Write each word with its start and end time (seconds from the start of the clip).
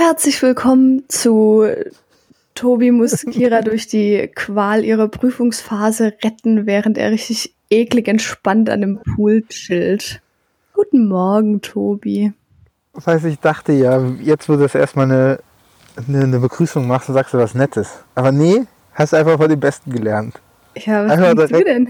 Herzlich 0.00 0.40
willkommen 0.42 1.02
zu 1.08 1.66
Tobi 2.54 2.92
muss 2.92 3.26
Kira 3.32 3.62
durch 3.62 3.88
die 3.88 4.30
Qual 4.32 4.84
ihrer 4.84 5.08
Prüfungsphase 5.08 6.12
retten, 6.22 6.66
während 6.66 6.96
er 6.96 7.10
richtig 7.10 7.52
eklig 7.68 8.06
entspannt 8.06 8.70
an 8.70 8.82
dem 8.82 9.00
Pool 9.00 9.42
chillt. 9.48 10.22
Guten 10.72 11.08
Morgen, 11.08 11.62
Tobi. 11.62 12.32
Das 12.94 13.08
heißt, 13.08 13.24
ich 13.24 13.40
dachte 13.40 13.72
ja, 13.72 14.06
jetzt 14.22 14.48
wo 14.48 14.52
du 14.52 14.60
das 14.60 14.76
erstmal 14.76 15.06
eine, 15.06 15.40
eine, 16.06 16.22
eine 16.22 16.38
Begrüßung 16.38 16.86
machst, 16.86 17.08
sagst 17.08 17.34
du 17.34 17.38
was 17.38 17.56
Nettes. 17.56 18.04
Aber 18.14 18.30
nee, 18.30 18.66
hast 18.94 19.14
einfach 19.14 19.36
von 19.36 19.48
den 19.48 19.58
Besten 19.58 19.90
gelernt. 19.90 20.36
Ja, 20.76 21.06
was 21.06 21.10
Einfach 21.10 21.48
du 21.48 21.64
denn? 21.64 21.88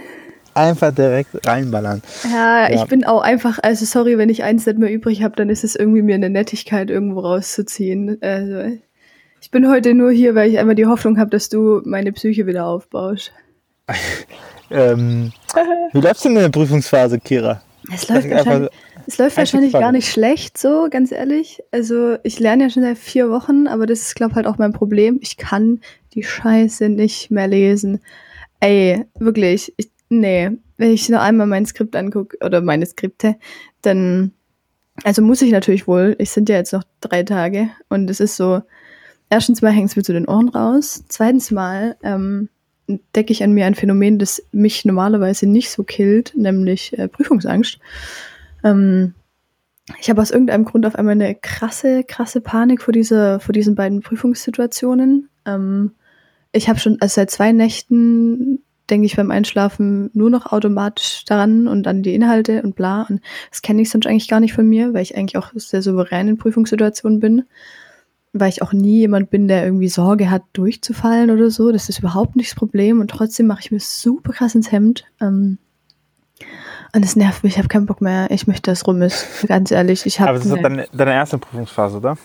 Einfach 0.58 0.94
direkt 0.94 1.46
reinballern. 1.46 2.02
Ja, 2.24 2.68
Ja. 2.68 2.82
ich 2.82 2.84
bin 2.88 3.04
auch 3.04 3.22
einfach, 3.22 3.58
also 3.62 3.84
sorry, 3.84 4.18
wenn 4.18 4.28
ich 4.28 4.42
eins 4.42 4.66
nicht 4.66 4.78
mehr 4.78 4.92
übrig 4.92 5.22
habe, 5.22 5.36
dann 5.36 5.48
ist 5.48 5.64
es 5.64 5.76
irgendwie 5.76 6.02
mir 6.02 6.16
eine 6.16 6.30
Nettigkeit 6.30 6.90
irgendwo 6.90 7.20
rauszuziehen. 7.20 8.18
Also, 8.20 8.76
ich 9.40 9.50
bin 9.50 9.68
heute 9.70 9.94
nur 9.94 10.10
hier, 10.10 10.34
weil 10.34 10.50
ich 10.50 10.58
einmal 10.58 10.74
die 10.74 10.86
Hoffnung 10.86 11.18
habe, 11.18 11.30
dass 11.30 11.48
du 11.48 11.80
meine 11.84 12.12
Psyche 12.12 12.46
wieder 12.46 12.66
aufbaust. 12.66 13.32
Ähm, 14.70 15.32
wie 15.92 16.00
läuft's 16.00 16.22
denn 16.24 16.36
in 16.36 16.42
der 16.42 16.50
Prüfungsphase, 16.50 17.18
Kira? 17.18 17.62
Es 17.90 18.06
läuft, 18.08 18.28
wahrscheinlich, 18.28 18.70
es 19.06 19.16
läuft 19.16 19.36
wahrscheinlich 19.38 19.72
gar 19.72 19.92
nicht 19.92 20.10
schlecht, 20.12 20.58
so 20.58 20.88
ganz 20.90 21.10
ehrlich. 21.10 21.62
Also 21.72 22.16
ich 22.22 22.38
lerne 22.38 22.64
ja 22.64 22.70
schon 22.70 22.82
seit 22.82 22.98
vier 22.98 23.30
Wochen, 23.30 23.66
aber 23.66 23.86
das 23.86 24.00
ist, 24.02 24.14
glaube 24.14 24.34
halt 24.34 24.46
auch 24.46 24.58
mein 24.58 24.74
Problem. 24.74 25.18
Ich 25.22 25.38
kann 25.38 25.80
die 26.12 26.22
Scheiße 26.22 26.90
nicht 26.90 27.30
mehr 27.30 27.48
lesen. 27.48 28.00
Ey, 28.60 29.06
wirklich, 29.18 29.72
ich, 29.78 29.88
nee. 30.08 30.50
Wenn 30.76 30.90
ich 30.92 31.08
nur 31.08 31.20
einmal 31.20 31.46
mein 31.46 31.66
Skript 31.66 31.96
angucke, 31.96 32.38
oder 32.44 32.60
meine 32.60 32.86
Skripte, 32.86 33.36
dann, 33.82 34.32
also 35.04 35.22
muss 35.22 35.42
ich 35.42 35.50
natürlich 35.50 35.86
wohl, 35.86 36.14
ich 36.18 36.30
sind 36.30 36.48
ja 36.48 36.56
jetzt 36.56 36.72
noch 36.72 36.84
drei 37.00 37.22
Tage 37.24 37.70
und 37.88 38.08
es 38.08 38.20
ist 38.20 38.36
so, 38.36 38.62
erstens 39.30 39.62
mal 39.62 39.72
hängt 39.72 39.90
es 39.90 39.96
mir 39.96 40.02
zu 40.02 40.12
den 40.12 40.28
Ohren 40.28 40.48
raus, 40.48 41.04
zweitens 41.08 41.50
mal 41.50 41.96
ähm, 42.02 42.48
entdecke 42.86 43.32
ich 43.32 43.42
an 43.42 43.52
mir 43.52 43.66
ein 43.66 43.74
Phänomen, 43.74 44.18
das 44.18 44.42
mich 44.52 44.84
normalerweise 44.84 45.46
nicht 45.46 45.70
so 45.70 45.84
killt, 45.84 46.32
nämlich 46.36 46.96
äh, 46.98 47.08
Prüfungsangst. 47.08 47.78
Ähm, 48.64 49.14
ich 50.00 50.10
habe 50.10 50.20
aus 50.20 50.30
irgendeinem 50.30 50.64
Grund 50.64 50.86
auf 50.86 50.96
einmal 50.96 51.12
eine 51.12 51.34
krasse, 51.34 52.04
krasse 52.04 52.40
Panik 52.40 52.82
vor, 52.82 52.92
dieser, 52.92 53.40
vor 53.40 53.52
diesen 53.52 53.74
beiden 53.74 54.00
Prüfungssituationen. 54.00 55.28
Ähm, 55.46 55.92
ich 56.52 56.68
habe 56.68 56.78
schon, 56.78 56.98
also 57.00 57.14
seit 57.14 57.30
zwei 57.30 57.52
Nächten 57.52 58.62
denke 58.90 59.06
ich 59.06 59.16
beim 59.16 59.30
Einschlafen 59.30 60.10
nur 60.14 60.30
noch 60.30 60.52
automatisch 60.52 61.24
daran 61.26 61.68
und 61.68 61.86
an 61.86 62.02
die 62.02 62.14
Inhalte 62.14 62.62
und 62.62 62.74
bla. 62.74 63.06
Und 63.08 63.20
das 63.50 63.62
kenne 63.62 63.82
ich 63.82 63.90
sonst 63.90 64.06
eigentlich 64.06 64.28
gar 64.28 64.40
nicht 64.40 64.54
von 64.54 64.68
mir, 64.68 64.94
weil 64.94 65.02
ich 65.02 65.16
eigentlich 65.16 65.36
auch 65.36 65.52
sehr 65.54 65.82
souverän 65.82 66.28
in 66.28 66.38
Prüfungssituationen 66.38 67.20
bin. 67.20 67.44
Weil 68.32 68.50
ich 68.50 68.62
auch 68.62 68.72
nie 68.72 68.98
jemand 68.98 69.30
bin, 69.30 69.48
der 69.48 69.64
irgendwie 69.64 69.88
Sorge 69.88 70.30
hat, 70.30 70.42
durchzufallen 70.52 71.30
oder 71.30 71.50
so. 71.50 71.72
Das 71.72 71.88
ist 71.88 71.98
überhaupt 71.98 72.36
nicht 72.36 72.50
das 72.50 72.56
Problem. 72.56 73.00
Und 73.00 73.10
trotzdem 73.10 73.46
mache 73.46 73.60
ich 73.62 73.70
mir 73.70 73.80
super 73.80 74.32
krass 74.32 74.54
ins 74.54 74.70
Hemd. 74.70 75.04
Ähm, 75.20 75.58
und 76.94 77.04
es 77.04 77.16
nervt 77.16 77.42
mich, 77.44 77.54
ich 77.54 77.58
habe 77.58 77.68
keinen 77.68 77.86
Bock 77.86 78.00
mehr. 78.00 78.30
Ich 78.30 78.46
möchte, 78.46 78.70
dass 78.70 78.86
rum 78.86 79.02
ist. 79.02 79.46
Ganz 79.46 79.70
ehrlich, 79.70 80.06
ich 80.06 80.20
habe. 80.20 80.30
Aber 80.30 80.38
das 80.38 80.46
ist 80.46 80.62
deine, 80.62 80.86
deine 80.92 81.12
erste 81.14 81.38
Prüfungsphase, 81.38 81.98
oder? 81.98 82.16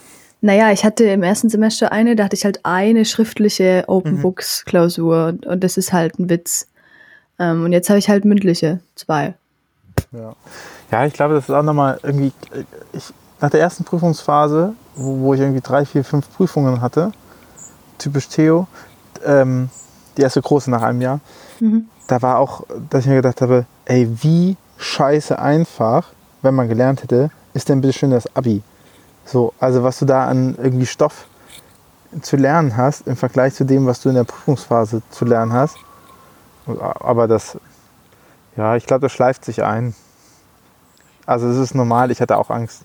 Naja, 0.45 0.72
ich 0.73 0.83
hatte 0.83 1.05
im 1.05 1.23
ersten 1.23 1.49
Semester 1.49 1.94
eine, 1.94 2.17
da 2.17 2.25
hatte 2.25 2.36
ich 2.36 2.44
halt 2.44 2.59
eine 2.63 3.05
schriftliche 3.05 3.86
Open 3.88 4.22
Books 4.22 4.66
Klausur 4.66 5.27
und, 5.27 5.45
und 5.45 5.63
das 5.63 5.77
ist 5.77 5.94
halt 5.94 6.19
ein 6.19 6.30
Witz. 6.30 6.67
Ähm, 7.39 7.63
und 7.63 7.72
jetzt 7.72 7.89
habe 7.89 7.97
ich 7.97 8.09
halt 8.09 8.25
mündliche, 8.25 8.81
zwei. 8.95 9.36
Ja. 10.11 10.36
Ja, 10.91 11.05
ich 11.05 11.14
glaube, 11.14 11.36
das 11.36 11.45
ist 11.45 11.49
auch 11.55 11.64
nochmal 11.64 11.97
irgendwie. 12.03 12.33
äh, 12.53 12.64
Ich, 12.91 13.05
nach 13.39 13.49
der 13.52 13.61
ersten 13.61 13.86
Prüfungsphase, 13.86 14.73
wo, 14.95 15.19
wo 15.19 15.33
ich 15.33 15.39
irgendwie 15.39 15.61
drei, 15.61 15.86
vier, 15.86 16.03
fünf 16.03 16.30
Prüfungen 16.36 16.81
hatte, 16.81 17.14
typisch 17.97 18.27
Theo, 18.27 18.67
ähm, 19.25 19.69
die 20.17 20.23
erste 20.23 20.41
große 20.41 20.69
nach 20.69 20.81
einem 20.81 20.99
Jahr, 21.02 21.19
Mhm. 21.61 21.88
da 22.08 22.21
war 22.21 22.38
auch, 22.39 22.65
dass 22.89 23.04
ich 23.04 23.08
mir 23.10 23.15
gedacht 23.15 23.39
habe, 23.42 23.65
ey, 23.86 24.10
wie 24.21 24.58
scheiße 24.77 25.39
einfach, 25.39 26.10
wenn 26.42 26.54
man 26.54 26.67
gelernt 26.67 27.02
hätte, 27.02 27.30
ist 27.54 27.70
denn 27.70 27.80
bitte 27.80 27.93
schön 27.93 28.11
das 28.11 28.33
Abi. 28.36 28.61
So, 29.26 29.54
also 29.60 29.84
was 29.84 30.00
du 30.00 30.06
da 30.06 30.28
an 30.28 30.56
irgendwie 30.61 30.86
Stoff 30.86 31.28
zu 32.22 32.36
lernen 32.36 32.78
hast 32.78 33.08
im 33.08 33.16
Vergleich 33.16 33.56
zu 33.56 33.66
dem, 33.66 33.86
was 33.86 34.02
du 34.02 34.10
in 34.10 34.16
der 34.16 34.23
Prüfungsphase 34.23 35.02
zu 35.10 35.26
lernen 35.26 35.54
hast. 35.54 35.78
Aber 36.66 37.28
das, 37.28 37.58
ja, 38.56 38.76
ich 38.76 38.86
glaube, 38.86 39.02
das 39.02 39.11
schleift 39.11 39.45
sich 39.45 39.64
ein. 39.64 39.95
Also 41.26 41.48
es 41.48 41.58
ist 41.58 41.73
normal, 41.73 42.11
ich 42.11 42.22
hatte 42.22 42.38
auch 42.38 42.50
Angst. 42.50 42.84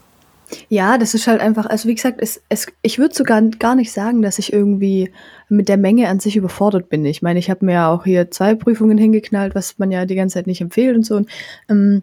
Ja, 0.68 0.96
das 0.96 1.12
ist 1.12 1.26
halt 1.26 1.40
einfach, 1.40 1.66
also 1.66 1.88
wie 1.88 1.94
gesagt, 1.94 2.20
es, 2.20 2.40
es, 2.48 2.66
ich 2.80 2.98
würde 2.98 3.14
sogar 3.14 3.42
gar 3.42 3.74
nicht 3.74 3.92
sagen, 3.92 4.22
dass 4.22 4.38
ich 4.38 4.52
irgendwie 4.52 5.12
mit 5.50 5.68
der 5.68 5.76
Menge 5.76 6.08
an 6.08 6.20
sich 6.20 6.36
überfordert 6.36 6.88
bin. 6.88 7.04
Ich 7.04 7.20
meine, 7.20 7.38
ich 7.38 7.50
habe 7.50 7.66
mir 7.66 7.72
ja 7.72 7.90
auch 7.90 8.04
hier 8.04 8.30
zwei 8.30 8.54
Prüfungen 8.54 8.96
hingeknallt, 8.96 9.54
was 9.54 9.78
man 9.78 9.90
ja 9.90 10.06
die 10.06 10.14
ganze 10.14 10.34
Zeit 10.34 10.46
nicht 10.46 10.62
empfiehlt 10.62 10.96
und 10.96 11.04
so. 11.04 11.16
Und, 11.16 11.28
ähm, 11.68 12.02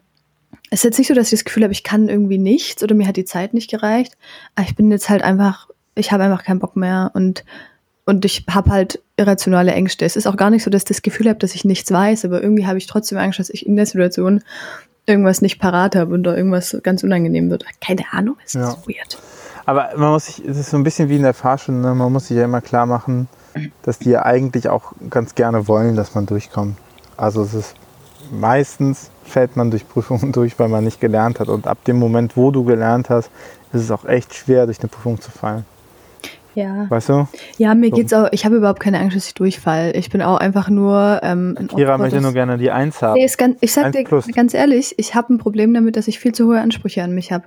es 0.72 0.80
ist 0.80 0.84
jetzt 0.84 0.98
nicht 0.98 1.08
so, 1.08 1.14
dass 1.14 1.28
ich 1.28 1.40
das 1.40 1.46
Gefühl 1.46 1.64
habe, 1.64 1.74
ich 1.74 1.84
kann 1.84 2.10
irgendwie 2.10 2.38
nichts 2.38 2.84
oder 2.84 2.96
mir 2.96 3.08
hat 3.08 3.18
die 3.18 3.26
Zeit 3.26 3.54
nicht 3.54 3.70
gereicht. 3.70 4.18
Aber 4.56 4.68
ich 4.68 4.76
bin 4.76 4.92
jetzt 4.92 5.10
halt 5.10 5.24
einfach, 5.24 5.70
ich 5.96 6.12
habe 6.12 6.24
einfach 6.24 6.44
keinen 6.44 6.60
Bock 6.60 6.76
mehr 6.76 7.12
und, 7.14 7.46
und 8.06 8.26
ich 8.26 8.46
habe 8.50 8.72
halt 8.72 9.02
irrationale 9.18 9.72
Ängste. 9.74 10.06
Es 10.06 10.16
ist 10.16 10.28
auch 10.28 10.38
gar 10.38 10.50
nicht 10.50 10.64
so, 10.64 10.70
dass 10.70 10.82
ich 10.84 10.88
das 10.88 11.02
Gefühl 11.02 11.30
habe, 11.30 11.40
dass 11.40 11.56
ich 11.56 11.66
nichts 11.66 11.92
weiß, 11.92 12.26
aber 12.26 12.42
irgendwie 12.42 12.68
habe 12.68 12.78
ich 12.78 12.88
trotzdem 12.88 13.18
Angst, 13.18 13.40
dass 13.40 13.50
ich 13.50 13.66
in 13.66 13.76
der 13.76 13.86
Situation 13.86 14.42
irgendwas 15.06 15.42
nicht 15.42 15.60
parat 15.60 15.96
habe 15.96 16.14
und 16.14 16.24
da 16.24 16.36
irgendwas 16.36 16.78
ganz 16.84 17.04
unangenehm 17.04 17.50
wird. 17.50 17.64
Keine 17.80 18.04
Ahnung, 18.12 18.38
es 18.46 18.54
Ja. 18.54 18.70
ist 18.70 18.88
weird. 18.88 19.20
Aber 19.66 19.90
man 19.96 20.12
muss 20.12 20.26
sich, 20.28 20.44
es 20.46 20.58
ist 20.58 20.70
so 20.72 20.78
ein 20.78 20.84
bisschen 20.84 21.10
wie 21.10 21.16
in 21.16 21.24
der 21.24 21.34
Fahrschule, 21.34 21.78
ne? 21.78 21.96
man 21.96 22.12
muss 22.12 22.28
sich 22.28 22.38
ja 22.38 22.46
immer 22.46 22.62
klar 22.62 22.86
machen, 22.86 23.28
dass 23.84 24.00
die 24.00 24.10
ja 24.10 24.24
eigentlich 24.26 24.68
auch 24.70 24.94
ganz 25.10 25.34
gerne 25.36 25.68
wollen, 25.68 25.96
dass 25.96 26.14
man 26.14 26.26
durchkommt. 26.26 26.78
Also 27.18 27.44
es 27.44 27.54
ist 27.54 27.76
meistens 28.32 29.10
fällt 29.24 29.56
man 29.56 29.72
durch 29.72 29.88
Prüfungen 29.88 30.32
durch, 30.34 30.58
weil 30.60 30.70
man 30.70 30.84
nicht 30.84 31.00
gelernt 31.00 31.40
hat. 31.40 31.50
Und 31.50 31.68
ab 31.68 31.84
dem 31.86 31.98
Moment, 31.98 32.38
wo 32.38 32.52
du 32.52 32.64
gelernt 32.64 33.10
hast, 33.10 33.30
ist 33.74 33.82
es 33.82 33.92
auch 33.92 34.06
echt 34.06 34.34
schwer, 34.34 34.66
durch 34.66 34.80
eine 34.80 34.90
Prüfung 34.90 35.20
zu 35.20 35.32
fallen. 35.32 35.66
Ja. 36.56 36.90
Weißt 36.90 37.10
du? 37.10 37.28
Ja, 37.58 37.76
mir 37.76 37.90
So. 37.90 37.96
geht's 37.98 38.14
auch, 38.14 38.30
ich 38.32 38.46
habe 38.46 38.56
überhaupt 38.56 38.80
keine 38.80 39.00
Angst, 39.00 39.16
dass 39.16 39.28
ich 39.28 39.34
durchfall. 39.34 39.92
Ich 39.94 40.10
bin 40.10 40.22
auch 40.22 40.38
einfach 40.38 40.70
nur 40.70 41.20
ähm, 41.22 41.56
ein 41.60 41.68
Kira 41.68 41.98
möchte 41.98 42.22
nur 42.22 42.32
gerne 42.32 42.58
die 42.58 42.72
Eins 42.72 43.02
haben. 43.02 43.16
Nee, 43.16 43.30
ganz, 43.38 43.58
ich 43.60 43.74
sag 43.74 43.92
dir 43.92 44.06
plus. 44.06 44.28
ganz 44.34 44.54
ehrlich, 44.54 44.96
ich 44.98 45.16
habe 45.16 45.34
ein 45.34 45.38
Problem 45.38 45.74
damit, 45.74 45.98
dass 45.98 46.08
ich 46.08 46.18
viel 46.18 46.32
zu 46.32 46.48
hohe 46.48 46.62
Ansprüche 46.62 47.04
an 47.04 47.14
mich 47.14 47.34
habe. 47.34 47.46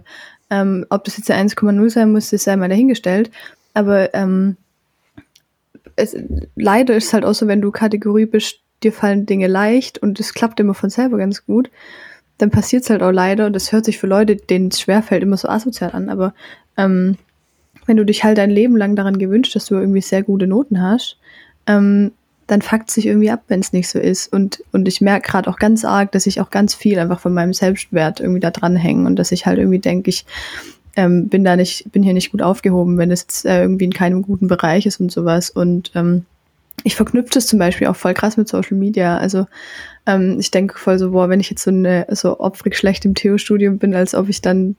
Ähm, 0.50 0.84
ob 0.90 1.04
das 1.04 1.16
jetzt 1.16 1.30
eine 1.30 1.48
1,0 1.48 1.90
sein 1.90 2.12
muss, 2.12 2.30
das 2.30 2.44
sei 2.44 2.56
mal 2.56 2.68
dahingestellt. 2.68 3.30
Aber 3.72 4.12
ähm, 4.14 4.56
es, 5.96 6.14
leider 6.54 6.94
ist 6.94 7.06
es 7.06 7.12
halt 7.14 7.24
auch 7.24 7.34
so, 7.34 7.46
wenn 7.46 7.62
du 7.62 7.70
Kategorie 7.70 8.26
bist, 8.26 8.60
dir 8.82 8.92
fallen 8.92 9.26
Dinge 9.26 9.46
leicht 9.46 9.98
und 9.98 10.20
es 10.20 10.34
klappt 10.34 10.60
immer 10.60 10.74
von 10.74 10.90
selber 10.90 11.18
ganz 11.18 11.44
gut, 11.44 11.70
dann 12.38 12.50
passiert 12.50 12.84
es 12.84 12.90
halt 12.90 13.02
auch 13.02 13.10
leider 13.10 13.46
und 13.46 13.52
das 13.52 13.72
hört 13.72 13.84
sich 13.84 13.98
für 13.98 14.06
Leute, 14.06 14.36
denen 14.36 14.68
es 14.68 14.80
schwerfällt, 14.80 15.22
immer 15.22 15.36
so 15.36 15.48
asozial 15.48 15.92
an. 15.92 16.08
Aber 16.08 16.34
ähm, 16.76 17.16
wenn 17.86 17.96
du 17.96 18.04
dich 18.04 18.22
halt 18.22 18.38
dein 18.38 18.50
Leben 18.50 18.76
lang 18.76 18.94
daran 18.94 19.18
gewünscht, 19.18 19.56
dass 19.56 19.66
du 19.66 19.74
irgendwie 19.74 20.00
sehr 20.00 20.22
gute 20.22 20.46
Noten 20.46 20.80
hast, 20.80 21.18
ähm, 21.66 22.12
dann 22.46 22.62
fuckt 22.62 22.90
sich 22.90 23.06
irgendwie 23.06 23.30
ab, 23.30 23.42
wenn 23.48 23.60
es 23.60 23.72
nicht 23.72 23.88
so 23.88 23.98
ist. 23.98 24.32
Und, 24.32 24.64
und 24.72 24.88
ich 24.88 25.00
merke 25.00 25.30
gerade 25.30 25.50
auch 25.50 25.58
ganz 25.58 25.84
arg, 25.84 26.12
dass 26.12 26.26
ich 26.26 26.40
auch 26.40 26.50
ganz 26.50 26.74
viel 26.74 26.98
einfach 26.98 27.20
von 27.20 27.34
meinem 27.34 27.52
Selbstwert 27.52 28.20
irgendwie 28.20 28.40
da 28.40 28.50
dranhänge 28.50 29.06
und 29.06 29.16
dass 29.16 29.32
ich 29.32 29.44
halt 29.44 29.58
irgendwie 29.58 29.80
denke, 29.80 30.08
ich 30.08 30.24
ähm, 30.96 31.28
bin 31.28 31.44
da 31.44 31.56
nicht, 31.56 31.92
bin 31.92 32.02
hier 32.02 32.14
nicht 32.14 32.30
gut 32.30 32.40
aufgehoben, 32.40 32.96
wenn 32.96 33.10
es 33.10 33.44
äh, 33.44 33.60
irgendwie 33.60 33.84
in 33.84 33.92
keinem 33.92 34.22
guten 34.22 34.48
Bereich 34.48 34.86
ist 34.86 34.98
und 34.98 35.12
sowas. 35.12 35.50
Und 35.50 35.92
ähm, 35.94 36.24
ich 36.84 36.96
verknüpfe 36.96 37.30
das 37.34 37.46
zum 37.46 37.58
Beispiel 37.58 37.86
auch 37.88 37.96
voll 37.96 38.14
krass 38.14 38.36
mit 38.36 38.48
Social 38.48 38.76
Media. 38.76 39.18
Also 39.18 39.46
ähm, 40.06 40.36
ich 40.38 40.50
denke 40.50 40.78
voll 40.78 40.98
so, 40.98 41.10
boah, 41.10 41.28
wenn 41.28 41.40
ich 41.40 41.50
jetzt 41.50 41.62
so 41.64 41.70
eine 41.70 42.06
so 42.10 42.40
opfrig 42.40 42.76
schlecht 42.76 43.04
im 43.04 43.14
Theo-Studium 43.14 43.78
bin, 43.78 43.94
als 43.94 44.14
ob 44.14 44.28
ich 44.28 44.40
dann 44.40 44.76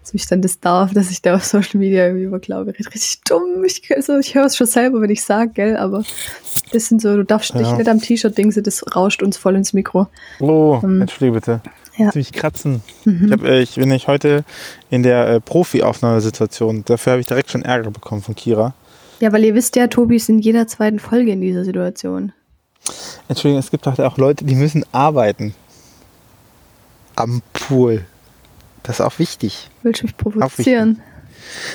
als 0.00 0.10
ob 0.10 0.14
ich 0.16 0.26
dann 0.26 0.42
das 0.42 0.60
darf, 0.60 0.92
dass 0.92 1.10
ich 1.10 1.22
da 1.22 1.34
auf 1.34 1.44
Social 1.44 1.78
Media 1.80 2.04
irgendwie 2.06 2.24
über 2.26 2.38
glaube. 2.38 2.74
Richtig 2.78 3.22
dumm. 3.26 3.64
Ich, 3.64 3.82
also 3.96 4.18
ich 4.18 4.34
höre 4.34 4.44
es 4.44 4.56
schon 4.56 4.66
selber, 4.66 5.00
wenn 5.00 5.08
ich 5.10 5.24
sage, 5.24 5.50
gell, 5.54 5.76
aber 5.78 6.04
das 6.72 6.86
sind 6.88 7.00
so, 7.00 7.16
du 7.16 7.24
darfst 7.24 7.54
dich 7.54 7.62
Ja. 7.62 7.76
nicht 7.76 7.88
am 7.88 8.00
T-Shirt 8.02 8.36
dingse, 8.36 8.60
das 8.62 8.84
rauscht 8.94 9.22
uns 9.22 9.38
voll 9.38 9.56
ins 9.56 9.72
Mikro. 9.72 10.08
Oh, 10.40 10.78
Ähm, 10.84 11.00
entschuldige 11.00 11.32
bitte. 11.32 11.60
ja. 11.96 12.10
Mich 12.14 12.32
kratzen. 12.32 12.82
Mhm. 13.06 13.24
Ich, 13.26 13.32
hab, 13.32 13.42
äh, 13.44 13.60
ich 13.62 13.76
bin 13.76 13.88
nicht 13.88 14.06
heute 14.06 14.44
in 14.90 15.02
der 15.02 15.26
äh, 15.26 15.40
Profi-Aufnahmesituation. 15.40 16.84
Dafür 16.84 17.12
habe 17.12 17.20
ich 17.20 17.26
direkt 17.26 17.50
schon 17.50 17.62
Ärger 17.62 17.90
bekommen 17.90 18.20
von 18.22 18.34
Kira. 18.34 18.74
Ja, 19.20 19.32
weil 19.32 19.44
ihr 19.44 19.54
wisst 19.54 19.76
ja, 19.76 19.86
Tobi 19.86 20.16
ist 20.16 20.28
in 20.28 20.38
jeder 20.38 20.66
zweiten 20.66 20.98
Folge 20.98 21.32
in 21.32 21.40
dieser 21.40 21.64
Situation. 21.64 22.32
Entschuldigung, 23.28 23.60
es 23.60 23.70
gibt 23.70 23.86
halt 23.86 24.00
auch 24.00 24.18
Leute, 24.18 24.44
die 24.44 24.54
müssen 24.54 24.84
arbeiten. 24.92 25.54
Am 27.16 27.42
Pool. 27.52 28.04
Das 28.82 29.00
ist 29.00 29.06
auch 29.06 29.18
wichtig. 29.18 29.70
Willst 29.82 30.02
du 30.02 30.06
mich 30.06 30.16
provozieren? 30.16 31.00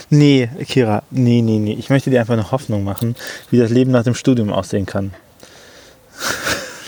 Nee, 0.10 0.50
Kira, 0.68 1.04
nee, 1.10 1.42
nee, 1.42 1.60
nee. 1.60 1.74
Ich 1.74 1.90
möchte 1.90 2.10
dir 2.10 2.20
einfach 2.20 2.34
eine 2.34 2.52
Hoffnung 2.52 2.84
machen, 2.84 3.16
wie 3.50 3.58
das 3.58 3.72
Leben 3.72 3.92
nach 3.92 4.04
dem 4.04 4.16
Studium 4.16 4.52
aussehen 4.52 4.86
kann. 4.86 5.14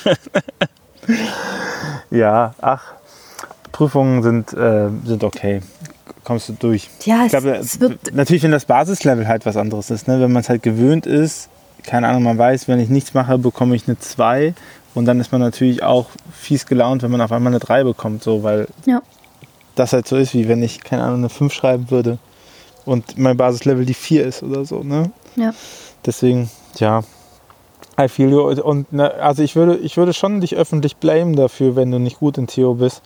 ja, 2.12 2.53
ach, 2.62 2.94
Prüfungen 3.71 4.24
sind, 4.24 4.53
äh, 4.53 4.89
sind 5.06 5.24
okay. 5.24 5.62
Kommst 6.23 6.50
du 6.50 6.53
durch. 6.53 6.89
Ja, 7.06 7.23
Ich 7.25 7.29
glaube, 7.31 7.56
es 7.56 7.79
wird. 7.79 8.13
natürlich, 8.13 8.44
wenn 8.44 8.51
das 8.51 8.65
Basislevel 8.65 9.27
halt 9.27 9.45
was 9.45 9.57
anderes 9.57 9.89
ist, 9.91 10.07
ne? 10.07 10.19
wenn 10.19 10.31
man 10.31 10.41
es 10.41 10.50
halt 10.50 10.63
gewöhnt 10.63 11.06
ist, 11.06 11.50
keine 11.83 12.07
Ahnung, 12.07 12.23
man 12.23 12.38
weiß, 12.38 12.68
wenn 12.68 12.79
ich 12.79 12.89
nichts 12.89 13.13
mache, 13.13 13.38
bekomme 13.38 13.75
ich 13.75 13.88
eine 13.88 13.97
2 13.97 14.53
und 14.94 15.06
dann 15.06 15.19
ist 15.19 15.31
man 15.31 15.41
natürlich 15.41 15.81
auch 15.83 16.07
fies 16.31 16.65
gelaunt, 16.65 17.01
wenn 17.01 17.12
man 17.12 17.21
auf 17.21 17.31
einmal 17.31 17.51
eine 17.51 17.59
3 17.59 17.83
bekommt, 17.83 18.21
so, 18.23 18.44
weil 18.44 18.68
Ja. 18.85 19.01
das 19.75 19.94
halt 19.94 20.07
so 20.07 20.15
ist, 20.18 20.33
wie 20.33 20.47
wenn 20.47 20.62
ich, 20.62 20.83
keine 20.83 21.03
Ahnung, 21.03 21.18
eine 21.19 21.29
5 21.29 21.51
schreiben 21.53 21.89
würde 21.89 22.19
und 22.85 23.17
mein 23.17 23.38
Basislevel 23.38 23.85
die 23.85 23.94
4 23.95 24.25
ist 24.25 24.44
oder 24.44 24.63
so. 24.65 24.83
Ne? 24.83 25.12
Ja. 25.35 25.53
Deswegen, 26.06 26.50
ja, 26.77 27.01
I 28.00 28.07
feel 28.07 28.29
you. 28.29 28.41
Und 28.41 28.94
ne, 28.94 29.13
also 29.15 29.44
ich 29.44 29.56
würde, 29.56 29.77
ich 29.77 29.97
würde 29.97 30.13
schon 30.13 30.39
dich 30.41 30.56
öffentlich 30.56 30.97
blamen 30.97 31.35
dafür, 31.35 31.75
wenn 31.75 31.91
du 31.91 32.00
nicht 32.00 32.19
gut 32.19 32.38
in 32.38 32.47
Theo 32.47 32.75
bist. 32.75 33.01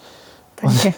Danke. 0.62 0.94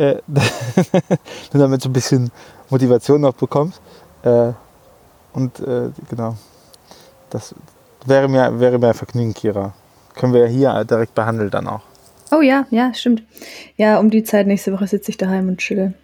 Äh, 0.00 0.16
du 1.52 1.58
damit 1.58 1.82
so 1.82 1.88
ein 1.88 1.92
bisschen 1.92 2.30
Motivation 2.70 3.20
noch 3.20 3.34
bekommst. 3.34 3.80
Äh, 4.22 4.52
und 5.32 5.60
äh, 5.60 5.90
genau, 6.08 6.36
das 7.30 7.54
wäre 8.06 8.28
mir, 8.28 8.58
wäre 8.58 8.78
mir 8.78 8.88
ein 8.88 8.94
Vergnügen, 8.94 9.34
Kira. 9.34 9.74
Können 10.14 10.32
wir 10.32 10.46
hier 10.46 10.84
direkt 10.84 11.14
behandeln 11.14 11.50
dann 11.50 11.66
auch. 11.68 11.82
Oh 12.32 12.40
ja, 12.40 12.66
ja, 12.70 12.94
stimmt. 12.94 13.22
Ja, 13.76 13.98
um 13.98 14.10
die 14.10 14.22
Zeit 14.24 14.46
nächste 14.46 14.72
Woche 14.72 14.86
sitze 14.86 15.10
ich 15.10 15.16
daheim 15.16 15.48
und 15.48 15.58
chill. 15.58 15.94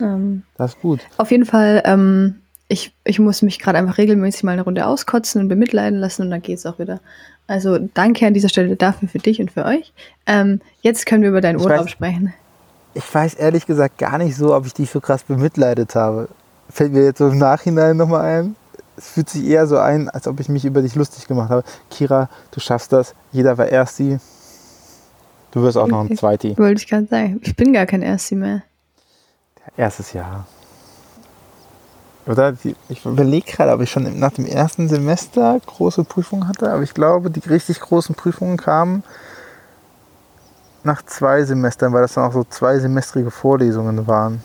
Ähm, 0.00 0.42
Das 0.56 0.74
ist 0.74 0.80
gut. 0.80 1.00
auf 1.16 1.30
jeden 1.30 1.46
Fall, 1.46 1.82
ähm, 1.84 2.40
ich, 2.68 2.92
ich 3.04 3.18
muss 3.18 3.42
mich 3.42 3.58
gerade 3.58 3.78
einfach 3.78 3.98
regelmäßig 3.98 4.44
mal 4.44 4.52
eine 4.52 4.62
Runde 4.62 4.86
auskotzen 4.86 5.40
und 5.40 5.48
bemitleiden 5.48 5.98
lassen 5.98 6.22
und 6.22 6.30
dann 6.30 6.42
geht's 6.42 6.66
auch 6.66 6.78
wieder. 6.78 7.00
Also 7.46 7.78
danke 7.94 8.26
an 8.26 8.34
dieser 8.34 8.48
Stelle 8.50 8.76
dafür 8.76 9.08
für 9.08 9.18
dich 9.18 9.40
und 9.40 9.50
für 9.50 9.64
euch. 9.64 9.92
Ähm, 10.26 10.60
jetzt 10.82 11.06
können 11.06 11.22
wir 11.22 11.30
über 11.30 11.40
deinen 11.40 11.58
Ich 11.58 11.64
Urlaub 11.64 11.86
weiß- 11.86 11.88
sprechen. 11.88 12.34
Ich 12.98 13.14
weiß 13.14 13.34
ehrlich 13.34 13.64
gesagt 13.64 13.96
gar 13.98 14.18
nicht 14.18 14.34
so, 14.36 14.56
ob 14.56 14.66
ich 14.66 14.74
dich 14.74 14.90
so 14.90 15.00
krass 15.00 15.22
bemitleidet 15.22 15.94
habe. 15.94 16.28
Fällt 16.68 16.92
mir 16.92 17.04
jetzt 17.04 17.18
so 17.18 17.28
im 17.28 17.38
Nachhinein 17.38 17.96
nochmal 17.96 18.24
ein. 18.24 18.56
Es 18.96 19.06
fühlt 19.10 19.28
sich 19.30 19.44
eher 19.44 19.68
so 19.68 19.78
ein, 19.78 20.08
als 20.10 20.26
ob 20.26 20.40
ich 20.40 20.48
mich 20.48 20.64
über 20.64 20.82
dich 20.82 20.96
lustig 20.96 21.28
gemacht 21.28 21.50
habe. 21.50 21.62
Kira, 21.90 22.28
du 22.50 22.58
schaffst 22.58 22.92
das. 22.92 23.14
Jeder 23.30 23.56
war 23.56 23.66
Ersti. 23.68 24.18
Du 25.52 25.62
wirst 25.62 25.76
auch 25.78 25.86
noch 25.86 26.00
ein 26.00 26.16
Zweiti. 26.16 26.58
Wollte 26.58 26.82
ich 26.82 26.88
gerade 26.88 27.06
sagen. 27.06 27.40
Ich 27.44 27.54
bin 27.54 27.72
gar 27.72 27.86
kein 27.86 28.02
Ersti 28.02 28.34
mehr. 28.34 28.62
Erstes 29.76 30.12
Jahr. 30.12 30.46
Oder? 32.26 32.50
Die- 32.52 32.74
Ich 32.88 33.04
überlege 33.04 33.52
gerade, 33.52 33.72
ob 33.72 33.80
ich 33.80 33.90
schon 33.92 34.18
nach 34.18 34.32
dem 34.32 34.44
ersten 34.46 34.88
Semester 34.88 35.60
große 35.64 36.02
Prüfungen 36.02 36.48
hatte. 36.48 36.72
Aber 36.72 36.82
ich 36.82 36.94
glaube, 36.94 37.30
die 37.30 37.48
richtig 37.48 37.78
großen 37.78 38.16
Prüfungen 38.16 38.56
kamen 38.56 39.04
nach 40.88 41.02
zwei 41.02 41.44
Semestern, 41.44 41.92
weil 41.92 42.02
das 42.02 42.14
dann 42.14 42.24
auch 42.24 42.32
so 42.32 42.44
zwei 42.44 42.78
semestrige 42.78 43.30
Vorlesungen 43.30 44.06
waren. 44.06 44.42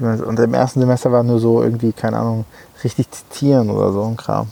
Und 0.00 0.38
im 0.38 0.54
ersten 0.54 0.80
Semester 0.80 1.10
war 1.10 1.22
nur 1.22 1.40
so 1.40 1.62
irgendwie, 1.62 1.92
keine 1.92 2.18
Ahnung, 2.18 2.44
richtig 2.84 3.10
zitieren 3.10 3.68
oder 3.68 3.92
so 3.92 4.04
ein 4.04 4.16
Kram. 4.16 4.48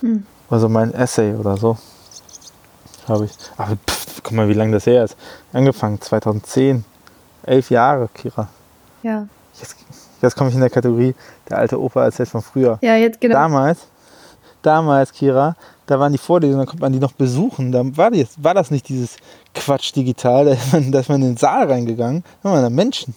Hm. 0.00 0.24
Oder 0.50 0.60
so 0.60 0.68
mein 0.68 0.94
Essay 0.94 1.34
oder 1.34 1.56
so. 1.56 1.76
Habe 3.06 3.26
ich. 3.26 3.32
Aber 3.56 3.76
pff, 3.76 4.22
guck 4.22 4.32
mal, 4.32 4.48
wie 4.48 4.54
lange 4.54 4.72
das 4.72 4.86
her 4.86 5.04
ist. 5.04 5.16
Angefangen 5.52 6.00
2010. 6.00 6.84
Elf 7.42 7.70
Jahre, 7.70 8.08
Kira. 8.12 8.48
Ja. 9.02 9.26
Jetzt, 9.58 9.76
jetzt 10.20 10.36
komme 10.36 10.50
ich 10.50 10.54
in 10.54 10.60
der 10.60 10.70
Kategorie, 10.70 11.14
der 11.48 11.58
alte 11.58 11.80
Opa 11.80 12.04
erzählt 12.04 12.28
von 12.28 12.42
früher. 12.42 12.78
Ja, 12.80 12.96
jetzt 12.96 13.20
genau. 13.20 13.34
Damals, 13.34 13.86
damals, 14.62 15.12
Kira, 15.12 15.56
da 15.88 15.98
waren 15.98 16.12
die 16.12 16.18
Vorlesungen, 16.18 16.60
da 16.60 16.66
konnte 16.66 16.82
man 16.82 16.92
die 16.92 17.00
noch 17.00 17.12
besuchen. 17.12 17.72
Da 17.72 17.82
war, 17.96 18.10
die, 18.12 18.26
war 18.38 18.54
das 18.54 18.70
nicht 18.70 18.88
dieses 18.88 19.16
Quatsch 19.54 19.94
digital, 19.96 20.44
da 20.44 20.52
ist 20.52 20.72
man, 20.72 20.92
da 20.92 21.00
ist 21.00 21.08
man 21.08 21.20
in 21.22 21.28
den 21.30 21.36
Saal 21.36 21.66
reingegangen, 21.70 22.22
da 22.42 22.50
waren 22.52 22.62
da 22.62 22.70
Menschen. 22.70 23.14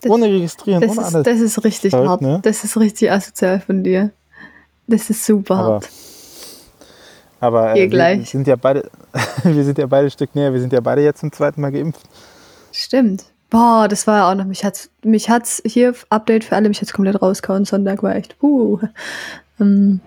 Das- 0.00 0.10
ohne 0.10 0.26
registrieren, 0.26 0.80
Das 0.80 0.92
ohne 0.92 1.00
ist, 1.06 1.14
alles. 1.14 1.24
das 1.26 1.40
ist 1.40 1.64
richtig 1.64 1.90
Verrückt, 1.90 2.08
hart. 2.08 2.22
ne? 2.22 2.40
Das 2.42 2.64
ist 2.64 2.76
richtig 2.78 3.10
asozial 3.12 3.60
von 3.60 3.84
dir. 3.84 4.10
Das 4.86 5.10
ist 5.10 5.26
super 5.26 5.56
aber 5.56 5.74
hart. 5.74 5.88
aber 7.40 7.76
äh, 7.76 7.90
wir 7.90 8.24
sind 8.24 8.46
ja 8.46 8.56
beide, 8.56 8.90
wir 9.44 9.64
sind 9.64 9.76
ja 9.78 9.86
beide 9.86 10.06
ein 10.06 10.10
Stück 10.10 10.34
näher, 10.34 10.52
wir 10.52 10.60
sind 10.60 10.72
ja 10.72 10.80
beide 10.80 11.02
jetzt 11.02 11.20
zum 11.20 11.30
zweiten 11.32 11.60
Mal 11.60 11.70
geimpft. 11.70 12.00
Stimmt. 12.72 13.24
Boah, 13.50 13.88
das 13.88 14.06
war 14.06 14.18
ja 14.18 14.30
auch 14.30 14.34
noch, 14.36 14.44
mich 14.44 14.64
hat's, 14.64 14.90
mich 15.02 15.28
hat's 15.28 15.60
hier, 15.66 15.92
Update 16.08 16.44
für 16.44 16.54
alle, 16.56 16.68
mich 16.68 16.80
hat's 16.80 16.92
komplett 16.92 17.20
rausgehauen. 17.20 17.64
Sonntag 17.64 18.02
war 18.02 18.14
echt, 18.14 18.38
puh. 18.38 18.78
Ähm, 19.60 20.00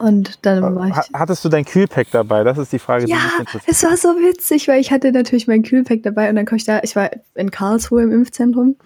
Und 0.00 0.44
dann 0.46 0.74
war 0.74 0.88
ich. 0.88 0.94
Ha- 0.96 1.04
Hattest 1.12 1.44
du 1.44 1.48
dein 1.50 1.64
Kühlpack 1.64 2.08
dabei? 2.10 2.42
Das 2.42 2.56
ist 2.58 2.72
die 2.72 2.78
Frage, 2.78 3.04
die 3.04 3.10
Ja, 3.12 3.18
mich 3.18 3.40
interessiert. 3.40 3.64
es 3.68 3.82
war 3.84 3.96
so 3.96 4.08
witzig, 4.16 4.66
weil 4.66 4.80
ich 4.80 4.90
hatte 4.90 5.12
natürlich 5.12 5.46
mein 5.46 5.62
Kühlpack 5.62 6.02
dabei 6.02 6.30
und 6.30 6.36
dann 6.36 6.46
komme 6.46 6.56
ich 6.56 6.64
da, 6.64 6.80
ich 6.82 6.96
war 6.96 7.10
in 7.34 7.50
Karlsruhe 7.50 8.02
im 8.02 8.10
Impfzentrum 8.12 8.76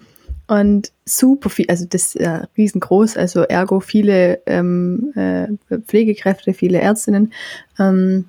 und 0.47 0.91
super 1.05 1.49
viel, 1.49 1.65
also 1.69 1.85
das 1.89 2.07
ist 2.07 2.15
ja 2.15 2.47
riesengroß, 2.57 3.15
also 3.17 3.41
ergo 3.43 3.79
viele 3.79 4.41
ähm, 4.45 5.13
äh, 5.15 5.47
Pflegekräfte, 5.87 6.53
viele 6.53 6.79
Ärztinnen. 6.79 7.31
Ähm, 7.79 8.25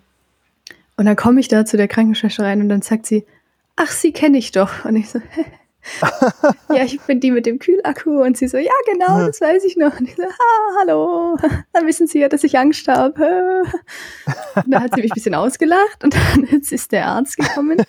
und 0.96 1.04
dann 1.06 1.16
komme 1.16 1.40
ich 1.40 1.48
da 1.48 1.66
zu 1.66 1.76
der 1.76 1.88
Krankenschwester 1.88 2.44
rein 2.44 2.60
und 2.62 2.68
dann 2.68 2.82
sagt 2.82 3.06
sie, 3.06 3.26
ach, 3.74 3.90
sie 3.90 4.12
kenne 4.12 4.38
ich 4.38 4.52
doch. 4.52 4.84
Und 4.84 4.96
ich 4.96 5.10
so, 5.10 5.18
ja, 6.70 6.84
ich 6.84 7.00
bin 7.02 7.20
die 7.20 7.30
mit 7.30 7.46
dem 7.46 7.58
Kühlakku. 7.58 8.22
Und 8.22 8.36
sie 8.36 8.48
so, 8.48 8.58
ja, 8.58 8.72
genau, 8.90 9.26
das 9.26 9.40
weiß 9.40 9.64
ich 9.64 9.76
noch. 9.76 9.98
Und 9.98 10.08
ich 10.08 10.16
so, 10.16 10.22
ah, 10.22 10.76
hallo, 10.80 11.36
dann 11.72 11.86
wissen 11.86 12.06
Sie 12.06 12.20
ja, 12.20 12.28
dass 12.28 12.44
ich 12.44 12.58
Angst 12.58 12.88
habe. 12.88 13.64
Und 14.56 14.72
dann 14.72 14.82
hat 14.82 14.94
sie 14.94 15.02
mich 15.02 15.12
ein 15.12 15.14
bisschen 15.14 15.34
ausgelacht 15.34 16.02
und 16.02 16.14
dann 16.14 16.48
jetzt 16.50 16.72
ist 16.72 16.90
der 16.90 17.06
Arzt 17.06 17.36
gekommen. 17.36 17.82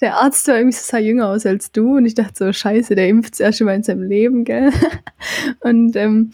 Der 0.00 0.16
Arzt 0.16 0.46
war 0.46 0.56
irgendwie 0.56 0.76
so 0.76 0.84
sah 0.84 0.98
jünger 0.98 1.28
aus 1.28 1.44
als 1.44 1.72
du 1.72 1.96
und 1.96 2.06
ich 2.06 2.14
dachte 2.14 2.34
so, 2.34 2.52
scheiße, 2.52 2.94
der 2.94 3.08
impft 3.08 3.32
das 3.32 3.40
erste 3.40 3.64
Mal 3.64 3.74
in 3.74 3.82
seinem 3.82 4.04
Leben, 4.04 4.44
gell? 4.44 4.72
Und 5.60 5.96
ähm, 5.96 6.30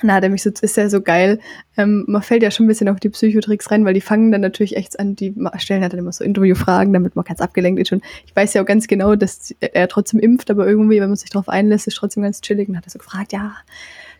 dann 0.00 0.12
hat 0.12 0.22
er 0.22 0.28
mich 0.28 0.42
so, 0.42 0.50
ist 0.50 0.76
ja 0.76 0.88
so 0.88 1.00
geil. 1.00 1.40
Ähm, 1.76 2.04
man 2.06 2.22
fällt 2.22 2.42
ja 2.42 2.50
schon 2.50 2.66
ein 2.66 2.68
bisschen 2.68 2.88
auf 2.88 3.00
die 3.00 3.08
Psychotricks 3.08 3.70
rein, 3.70 3.84
weil 3.84 3.94
die 3.94 4.00
fangen 4.00 4.30
dann 4.32 4.40
natürlich 4.40 4.76
echt 4.76 4.98
an, 5.00 5.16
die 5.16 5.34
stellen 5.58 5.82
halt 5.82 5.92
dann 5.92 6.00
immer 6.00 6.12
so 6.12 6.24
Interviewfragen, 6.24 6.92
damit 6.92 7.16
man 7.16 7.24
ganz 7.24 7.40
abgelenkt 7.40 7.80
ist. 7.80 7.92
Und 7.92 8.04
ich 8.26 8.34
weiß 8.34 8.54
ja 8.54 8.62
auch 8.62 8.66
ganz 8.66 8.86
genau, 8.86 9.16
dass 9.16 9.54
er 9.60 9.88
trotzdem 9.88 10.20
impft, 10.20 10.50
aber 10.50 10.66
irgendwie, 10.66 11.00
wenn 11.00 11.08
man 11.08 11.16
sich 11.16 11.30
darauf 11.30 11.48
einlässt, 11.48 11.86
ist 11.86 11.96
trotzdem 11.96 12.22
ganz 12.22 12.40
chillig. 12.40 12.68
Und 12.68 12.76
hat 12.76 12.86
er 12.86 12.90
so 12.90 12.98
gefragt, 12.98 13.32
ja, 13.32 13.54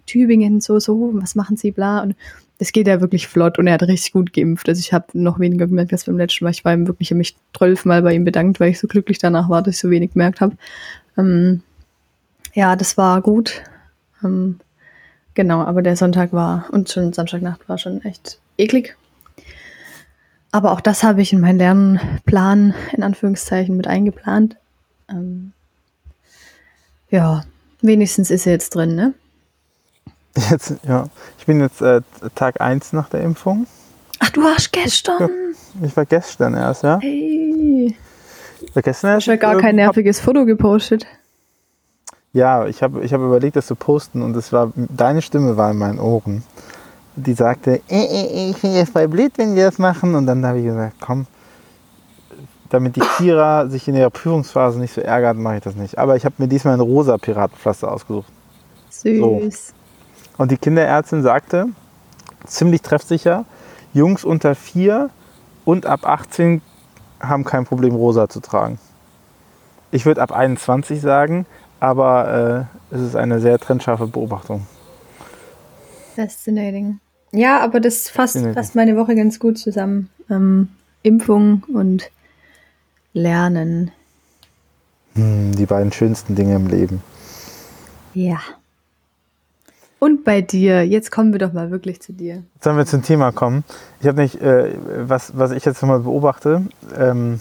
Tübingen, 0.06 0.60
so, 0.60 0.78
so, 0.78 1.10
was 1.14 1.34
machen 1.34 1.56
Sie, 1.56 1.72
bla. 1.72 2.00
Und 2.02 2.14
das 2.58 2.72
geht 2.72 2.86
ja 2.86 3.00
wirklich 3.00 3.28
flott 3.28 3.58
und 3.58 3.66
er 3.66 3.74
hat 3.74 3.82
richtig 3.82 4.12
gut 4.12 4.32
geimpft. 4.32 4.68
Also 4.68 4.80
ich 4.80 4.92
habe 4.92 5.06
noch 5.12 5.38
weniger 5.38 5.66
gemerkt 5.66 5.92
als 5.92 6.04
beim 6.04 6.16
letzten 6.16 6.44
Mal. 6.44 6.50
Ich 6.50 6.64
war 6.64 6.72
ihm 6.72 6.86
wirklich, 6.86 7.10
mich 7.10 7.36
zwölfmal 7.56 8.02
bei 8.02 8.14
ihm 8.14 8.24
bedankt, 8.24 8.60
weil 8.60 8.70
ich 8.70 8.78
so 8.78 8.86
glücklich 8.86 9.18
danach 9.18 9.50
war, 9.50 9.62
dass 9.62 9.74
ich 9.74 9.80
so 9.80 9.90
wenig 9.90 10.12
gemerkt 10.12 10.40
habe. 10.40 10.56
Ähm, 11.18 11.62
ja, 12.54 12.74
das 12.76 12.96
war 12.96 13.20
gut. 13.20 13.62
Ähm, 14.24 14.58
genau, 15.36 15.60
aber 15.60 15.82
der 15.82 15.94
Sonntag 15.94 16.32
war 16.32 16.66
und 16.72 16.90
schon 16.90 17.12
Samstagnacht 17.12 17.68
war 17.68 17.78
schon 17.78 18.02
echt 18.02 18.40
eklig. 18.58 18.96
Aber 20.50 20.72
auch 20.72 20.80
das 20.80 21.04
habe 21.04 21.22
ich 21.22 21.32
in 21.32 21.40
meinen 21.40 21.58
Lernplan 21.58 22.74
in 22.92 23.04
Anführungszeichen 23.04 23.76
mit 23.76 23.86
eingeplant. 23.86 24.56
Ähm, 25.08 25.52
ja, 27.10 27.44
wenigstens 27.82 28.30
ist 28.30 28.46
er 28.46 28.54
jetzt 28.54 28.74
drin, 28.74 28.96
ne? 28.96 29.14
Jetzt, 30.50 30.74
ja. 30.86 31.06
Ich 31.38 31.46
bin 31.46 31.60
jetzt 31.60 31.80
äh, 31.80 32.00
Tag 32.34 32.60
1 32.60 32.92
nach 32.92 33.08
der 33.08 33.22
Impfung. 33.22 33.66
Ach, 34.18 34.30
du 34.30 34.42
warst 34.42 34.72
gestern. 34.72 35.30
Ich 35.82 35.96
war 35.96 36.06
gestern 36.06 36.54
erst, 36.54 36.82
ja. 36.82 36.98
Hey. 37.00 37.96
Ich 38.60 38.74
war 38.74 38.82
gestern 38.82 39.12
erst. 39.12 39.26
Ich 39.26 39.30
habe 39.30 39.38
gar 39.38 39.58
äh, 39.58 39.60
kein 39.60 39.76
nerviges 39.76 40.20
Foto 40.20 40.44
gepostet. 40.44 41.06
Ja, 42.36 42.66
ich 42.66 42.82
habe 42.82 43.02
ich 43.02 43.14
hab 43.14 43.22
überlegt, 43.22 43.56
das 43.56 43.66
zu 43.66 43.74
posten 43.74 44.20
und 44.20 44.36
es 44.36 44.52
war 44.52 44.70
deine 44.76 45.22
Stimme 45.22 45.56
war 45.56 45.70
in 45.70 45.78
meinen 45.78 45.98
Ohren. 45.98 46.42
Die 47.14 47.32
sagte, 47.32 47.80
äh, 47.88 48.04
äh, 48.04 48.50
ich 48.50 48.58
finde 48.58 48.80
das 48.80 48.90
voll 48.90 49.08
blöd, 49.08 49.32
wenn 49.36 49.54
wir 49.54 49.64
das 49.64 49.78
machen. 49.78 50.14
Und 50.14 50.26
dann 50.26 50.44
habe 50.44 50.58
ich 50.58 50.66
gesagt, 50.66 50.96
komm, 51.00 51.26
damit 52.68 52.96
die 52.96 53.00
Kira 53.16 53.68
sich 53.68 53.88
in 53.88 53.94
ihrer 53.94 54.10
Prüfungsphase 54.10 54.78
nicht 54.78 54.92
so 54.92 55.00
ärgert, 55.00 55.38
mache 55.38 55.56
ich 55.56 55.62
das 55.62 55.76
nicht. 55.76 55.96
Aber 55.96 56.14
ich 56.14 56.26
habe 56.26 56.34
mir 56.36 56.46
diesmal 56.46 56.74
ein 56.74 56.80
rosa 56.80 57.16
Piratenpflaster 57.16 57.90
ausgesucht. 57.90 58.30
Süß. 58.90 59.72
Und 60.36 60.50
die 60.50 60.58
Kinderärztin 60.58 61.22
sagte, 61.22 61.68
ziemlich 62.44 62.82
treffsicher, 62.82 63.46
Jungs 63.94 64.24
unter 64.24 64.54
4 64.54 65.08
und 65.64 65.86
ab 65.86 66.06
18 66.06 66.60
haben 67.18 67.44
kein 67.44 67.64
Problem, 67.64 67.94
rosa 67.94 68.28
zu 68.28 68.40
tragen. 68.40 68.78
Ich 69.90 70.04
würde 70.04 70.20
ab 70.20 70.32
21 70.32 71.00
sagen, 71.00 71.46
aber 71.86 72.68
äh, 72.90 72.94
es 72.94 73.00
ist 73.00 73.16
eine 73.16 73.38
sehr 73.38 73.58
trennscharfe 73.58 74.08
Beobachtung. 74.08 74.66
Fascinating. 76.16 76.98
Ja, 77.30 77.60
aber 77.60 77.78
das 77.78 78.08
fasst, 78.08 78.38
fasst 78.54 78.74
meine 78.74 78.96
Woche 78.96 79.14
ganz 79.14 79.38
gut 79.38 79.56
zusammen. 79.56 80.10
Ähm, 80.28 80.68
Impfung 81.02 81.62
und 81.72 82.10
Lernen. 83.12 83.92
Hm, 85.14 85.54
die 85.54 85.66
beiden 85.66 85.92
schönsten 85.92 86.34
Dinge 86.34 86.56
im 86.56 86.66
Leben. 86.66 87.02
Ja. 88.14 88.40
Und 90.00 90.24
bei 90.24 90.42
dir, 90.42 90.84
jetzt 90.84 91.12
kommen 91.12 91.32
wir 91.32 91.38
doch 91.38 91.52
mal 91.52 91.70
wirklich 91.70 92.00
zu 92.00 92.12
dir. 92.12 92.42
Sollen 92.60 92.76
wir 92.76 92.86
zum 92.86 93.02
Thema 93.02 93.30
kommen? 93.30 93.62
Ich 94.00 94.08
habe 94.08 94.20
nicht, 94.20 94.40
äh, 94.42 94.74
was, 95.06 95.38
was 95.38 95.52
ich 95.52 95.64
jetzt 95.64 95.80
nochmal 95.82 96.00
beobachte, 96.00 96.66
ähm, 96.98 97.40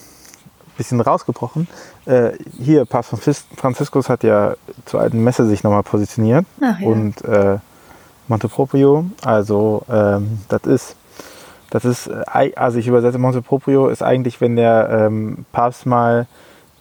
bisschen 0.78 1.02
rausgebrochen. 1.02 1.68
Äh, 2.06 2.32
hier, 2.60 2.86
Papst 2.86 3.12
Franzis- 3.12 3.46
Franziskus 3.56 4.10
hat 4.10 4.24
ja 4.24 4.56
zur 4.86 5.02
alten 5.02 5.24
Messe 5.24 5.48
sich 5.48 5.64
nochmal 5.64 5.84
positioniert. 5.84 6.46
Ach 6.62 6.80
ja. 6.80 6.88
Und 6.88 7.24
äh, 7.26 7.58
Monteproprio, 8.28 9.06
also 9.24 9.84
ähm, 9.90 10.40
das 10.50 10.64
ist, 10.64 10.96
das 11.70 11.86
ist, 11.86 12.08
äh, 12.08 12.52
also 12.56 12.80
ich 12.80 12.88
übersetze 12.88 13.18
Monteproprio 13.18 13.88
ist 13.88 14.02
eigentlich, 14.02 14.42
wenn 14.42 14.56
der 14.56 14.90
ähm, 14.90 15.46
Papst 15.52 15.86
mal 15.86 16.28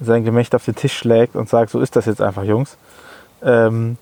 sein 0.00 0.24
Gemächt 0.24 0.54
auf 0.54 0.64
den 0.64 0.74
Tisch 0.74 0.96
schlägt 0.96 1.36
und 1.36 1.48
sagt, 1.48 1.70
so 1.70 1.80
ist 1.80 1.96
das 1.96 2.06
jetzt 2.06 2.20
einfach, 2.20 2.42
Jungs. 2.42 2.76
Ähm, 3.42 3.96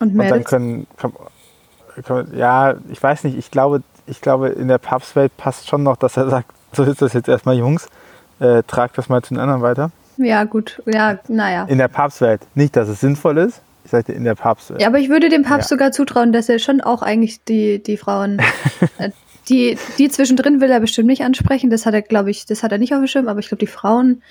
Und 0.00 0.12
und 0.12 0.28
dann 0.28 0.44
können, 0.44 0.86
kann, 0.96 1.12
kann, 2.04 2.28
ja, 2.36 2.74
ich 2.88 3.02
weiß 3.02 3.24
nicht, 3.24 3.36
ich 3.36 3.50
glaube, 3.50 3.82
ich 4.06 4.20
glaube, 4.20 4.48
in 4.48 4.68
der 4.68 4.78
Papstwelt 4.78 5.36
passt 5.36 5.68
schon 5.68 5.82
noch, 5.82 5.96
dass 5.96 6.16
er 6.16 6.30
sagt, 6.30 6.48
so 6.72 6.84
ist 6.84 7.02
das 7.02 7.12
jetzt 7.12 7.28
erstmal, 7.28 7.56
Jungs, 7.56 7.88
äh, 8.40 8.62
tragt 8.66 8.98
das 8.98 9.08
mal 9.08 9.22
zu 9.22 9.34
den 9.34 9.40
anderen 9.40 9.62
weiter. 9.62 9.90
Ja, 10.16 10.44
gut. 10.44 10.82
Ja, 10.86 11.18
naja. 11.28 11.64
In 11.68 11.78
der 11.78 11.88
Papstwelt. 11.88 12.40
Nicht, 12.54 12.74
dass 12.76 12.88
es 12.88 13.00
sinnvoll 13.00 13.38
ist, 13.38 13.60
ich 13.84 13.90
sagte 13.90 14.12
in 14.12 14.24
der 14.24 14.34
Papstwelt. 14.34 14.80
Ja, 14.80 14.88
aber 14.88 14.98
ich 14.98 15.08
würde 15.08 15.28
dem 15.28 15.42
Papst 15.44 15.70
Ja. 15.70 15.76
sogar 15.76 15.92
zutrauen, 15.92 16.32
dass 16.32 16.48
er 16.48 16.58
schon 16.58 16.80
auch 16.80 17.02
eigentlich 17.02 17.42
die, 17.44 17.82
die 17.82 17.96
Frauen, 17.96 18.38
äh, 18.98 19.10
die, 19.48 19.78
die 19.96 20.08
zwischendrin 20.08 20.60
will 20.60 20.70
er 20.70 20.80
bestimmt 20.80 21.06
nicht 21.06 21.22
ansprechen. 21.22 21.70
Das 21.70 21.86
hat 21.86 21.94
er, 21.94 22.02
glaube 22.02 22.30
ich, 22.30 22.46
das 22.46 22.62
hat 22.62 22.72
er 22.72 22.78
nicht 22.78 22.92
auf 22.92 22.98
dem 23.00 23.06
Schirm, 23.06 23.28
aber 23.28 23.38
ich 23.40 23.48
glaube, 23.48 23.60
die 23.60 23.66
Frauen 23.68 24.22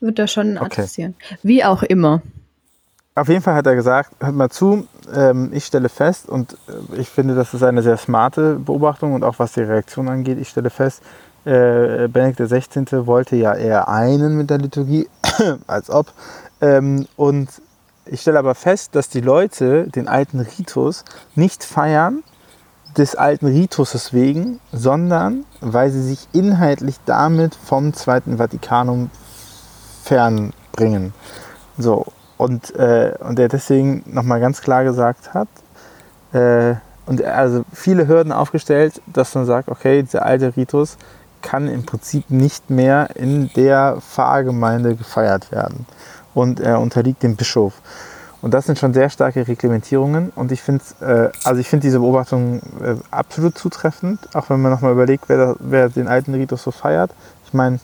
wird 0.00 0.18
er 0.18 0.26
schon 0.28 0.56
Okay. 0.58 0.66
adressieren. 0.66 1.14
Wie 1.42 1.64
auch 1.64 1.82
immer. 1.82 2.22
Auf 3.14 3.28
jeden 3.28 3.42
Fall 3.42 3.54
hat 3.54 3.66
er 3.66 3.74
gesagt, 3.74 4.12
hört 4.20 4.34
mal 4.34 4.50
zu, 4.50 4.86
ähm, 5.14 5.50
ich 5.52 5.64
stelle 5.66 5.88
fest, 5.88 6.28
und 6.28 6.52
äh, 6.68 7.00
ich 7.00 7.08
finde, 7.08 7.34
das 7.34 7.52
ist 7.54 7.62
eine 7.62 7.82
sehr 7.82 7.96
smarte 7.96 8.54
Beobachtung 8.54 9.12
und 9.14 9.24
auch 9.24 9.38
was 9.38 9.52
die 9.52 9.60
Reaktion 9.60 10.08
angeht, 10.08 10.38
ich 10.40 10.48
stelle 10.48 10.70
fest, 10.70 11.02
äh, 11.44 12.08
Benedikt 12.08 12.40
XVI. 12.40 13.06
wollte 13.06 13.36
ja 13.36 13.54
eher 13.54 13.88
einen 13.88 14.36
mit 14.36 14.50
der 14.50 14.58
Liturgie, 14.58 15.08
als 15.66 15.90
ob. 15.90 16.12
Ähm, 16.60 17.06
und 17.16 17.48
ich 18.06 18.22
stelle 18.22 18.38
aber 18.38 18.54
fest, 18.54 18.94
dass 18.94 19.08
die 19.08 19.20
Leute 19.20 19.88
den 19.88 20.08
alten 20.08 20.40
Ritus 20.40 21.04
nicht 21.34 21.64
feiern, 21.64 22.22
des 22.96 23.14
alten 23.14 23.46
Rituses 23.46 24.12
wegen, 24.12 24.58
sondern 24.72 25.44
weil 25.60 25.90
sie 25.90 26.02
sich 26.02 26.26
inhaltlich 26.32 26.96
damit 27.06 27.54
vom 27.54 27.94
Zweiten 27.94 28.38
Vatikanum 28.38 29.10
fernbringen. 30.02 31.14
So, 31.78 32.06
und, 32.36 32.74
äh, 32.74 33.14
und 33.20 33.38
er 33.38 33.48
deswegen 33.48 34.02
nochmal 34.06 34.40
ganz 34.40 34.60
klar 34.60 34.82
gesagt 34.82 35.34
hat, 35.34 35.48
äh, 36.32 36.74
und 37.06 37.24
also 37.24 37.64
viele 37.72 38.06
Hürden 38.06 38.32
aufgestellt, 38.32 39.02
dass 39.06 39.34
man 39.34 39.44
sagt, 39.44 39.68
okay, 39.68 40.02
dieser 40.02 40.24
alte 40.24 40.56
Ritus 40.56 40.96
kann 41.42 41.68
im 41.68 41.84
Prinzip 41.84 42.30
nicht 42.30 42.70
mehr 42.70 43.16
in 43.16 43.50
der 43.54 43.98
Pfarrgemeinde 44.00 44.96
gefeiert 44.96 45.52
werden. 45.52 45.86
Und 46.34 46.60
er 46.60 46.80
unterliegt 46.80 47.22
dem 47.22 47.36
Bischof. 47.36 47.74
Und 48.42 48.54
das 48.54 48.66
sind 48.66 48.78
schon 48.78 48.94
sehr 48.94 49.10
starke 49.10 49.46
Reglementierungen. 49.46 50.30
Und 50.34 50.52
ich 50.52 50.62
finde 50.62 50.82
äh, 51.00 51.30
also 51.44 51.60
ich 51.60 51.68
diese 51.68 51.98
Beobachtung 52.00 52.60
äh, 52.82 52.94
absolut 53.10 53.58
zutreffend, 53.58 54.20
auch 54.34 54.48
wenn 54.48 54.60
man 54.62 54.72
nochmal 54.72 54.92
überlegt, 54.92 55.24
wer, 55.28 55.36
da, 55.36 55.56
wer 55.58 55.88
den 55.88 56.08
alten 56.08 56.34
Ritus 56.34 56.62
so 56.62 56.70
feiert. 56.70 57.10
Ich 57.44 57.52
meine, 57.52 57.80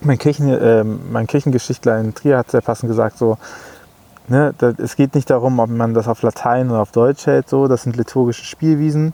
mein, 0.00 0.18
Kirchen, 0.18 0.48
äh, 0.50 0.84
mein 0.84 1.26
Kirchengeschichtler 1.26 2.00
in 2.00 2.14
Trier 2.14 2.38
hat 2.38 2.50
sehr 2.50 2.60
passend 2.60 2.88
gesagt, 2.90 3.18
so, 3.18 3.38
ne, 4.28 4.54
da, 4.58 4.72
es 4.78 4.96
geht 4.96 5.14
nicht 5.14 5.30
darum, 5.30 5.58
ob 5.58 5.70
man 5.70 5.94
das 5.94 6.08
auf 6.08 6.22
Latein 6.22 6.70
oder 6.70 6.80
auf 6.80 6.92
Deutsch 6.92 7.26
hält, 7.26 7.48
so, 7.48 7.66
das 7.68 7.82
sind 7.82 7.96
liturgische 7.96 8.44
Spielwiesen, 8.44 9.12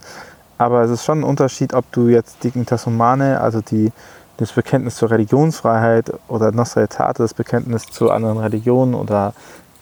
aber 0.59 0.83
es 0.83 0.91
ist 0.91 1.05
schon 1.05 1.21
ein 1.21 1.23
Unterschied, 1.23 1.73
ob 1.73 1.89
du 1.93 2.09
jetzt 2.09 2.43
Dignitas 2.43 2.85
Humanae, 2.85 3.35
also 3.35 3.61
die, 3.61 3.91
das 4.37 4.51
Bekenntnis 4.51 4.97
zur 4.97 5.09
Religionsfreiheit 5.09 6.11
oder 6.27 6.51
Nostra 6.51 6.81
Aetate, 6.81 7.23
das 7.23 7.33
Bekenntnis 7.33 7.85
zu 7.85 8.11
anderen 8.11 8.37
Religionen 8.37 8.93
oder 8.93 9.33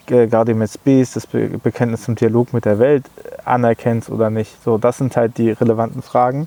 äh, 0.06 0.28
Gaudium 0.28 0.62
et 0.62 0.70
Spes, 0.70 1.12
das 1.12 1.26
Be 1.26 1.48
Bekenntnis 1.62 2.04
zum 2.04 2.14
Dialog 2.14 2.52
mit 2.52 2.64
der 2.64 2.78
Welt 2.78 3.04
äh, 3.24 3.42
anerkennst 3.44 4.08
oder 4.08 4.30
nicht. 4.30 4.62
So, 4.64 4.78
das 4.78 4.98
sind 4.98 5.16
halt 5.16 5.36
die 5.36 5.50
relevanten 5.50 6.00
Fragen. 6.00 6.46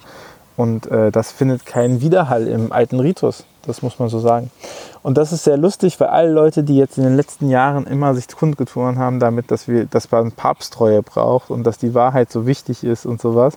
Und 0.56 0.88
äh, 0.88 1.12
das 1.12 1.32
findet 1.32 1.66
keinen 1.66 2.02
Widerhall 2.02 2.48
im 2.48 2.72
alten 2.72 3.00
Ritus. 3.00 3.46
Das 3.66 3.82
muss 3.82 4.00
man 4.00 4.08
so 4.08 4.20
sagen. 4.20 4.50
Und 5.04 5.18
das 5.18 5.34
ist 5.34 5.44
sehr 5.44 5.58
lustig, 5.58 6.00
weil 6.00 6.08
alle 6.08 6.32
Leute, 6.32 6.64
die 6.64 6.78
jetzt 6.78 6.98
in 6.98 7.04
den 7.04 7.16
letzten 7.16 7.50
Jahren 7.50 7.86
immer 7.86 8.16
sich 8.16 8.28
kundgetan 8.30 8.98
haben 8.98 9.20
damit, 9.20 9.52
dass, 9.52 9.68
wir, 9.68 9.86
dass 9.86 10.10
man 10.10 10.32
Papsttreue 10.32 11.04
braucht 11.04 11.50
und 11.50 11.64
dass 11.64 11.78
die 11.78 11.94
Wahrheit 11.94 12.32
so 12.32 12.46
wichtig 12.46 12.84
ist 12.84 13.06
und 13.06 13.22
sowas, 13.22 13.56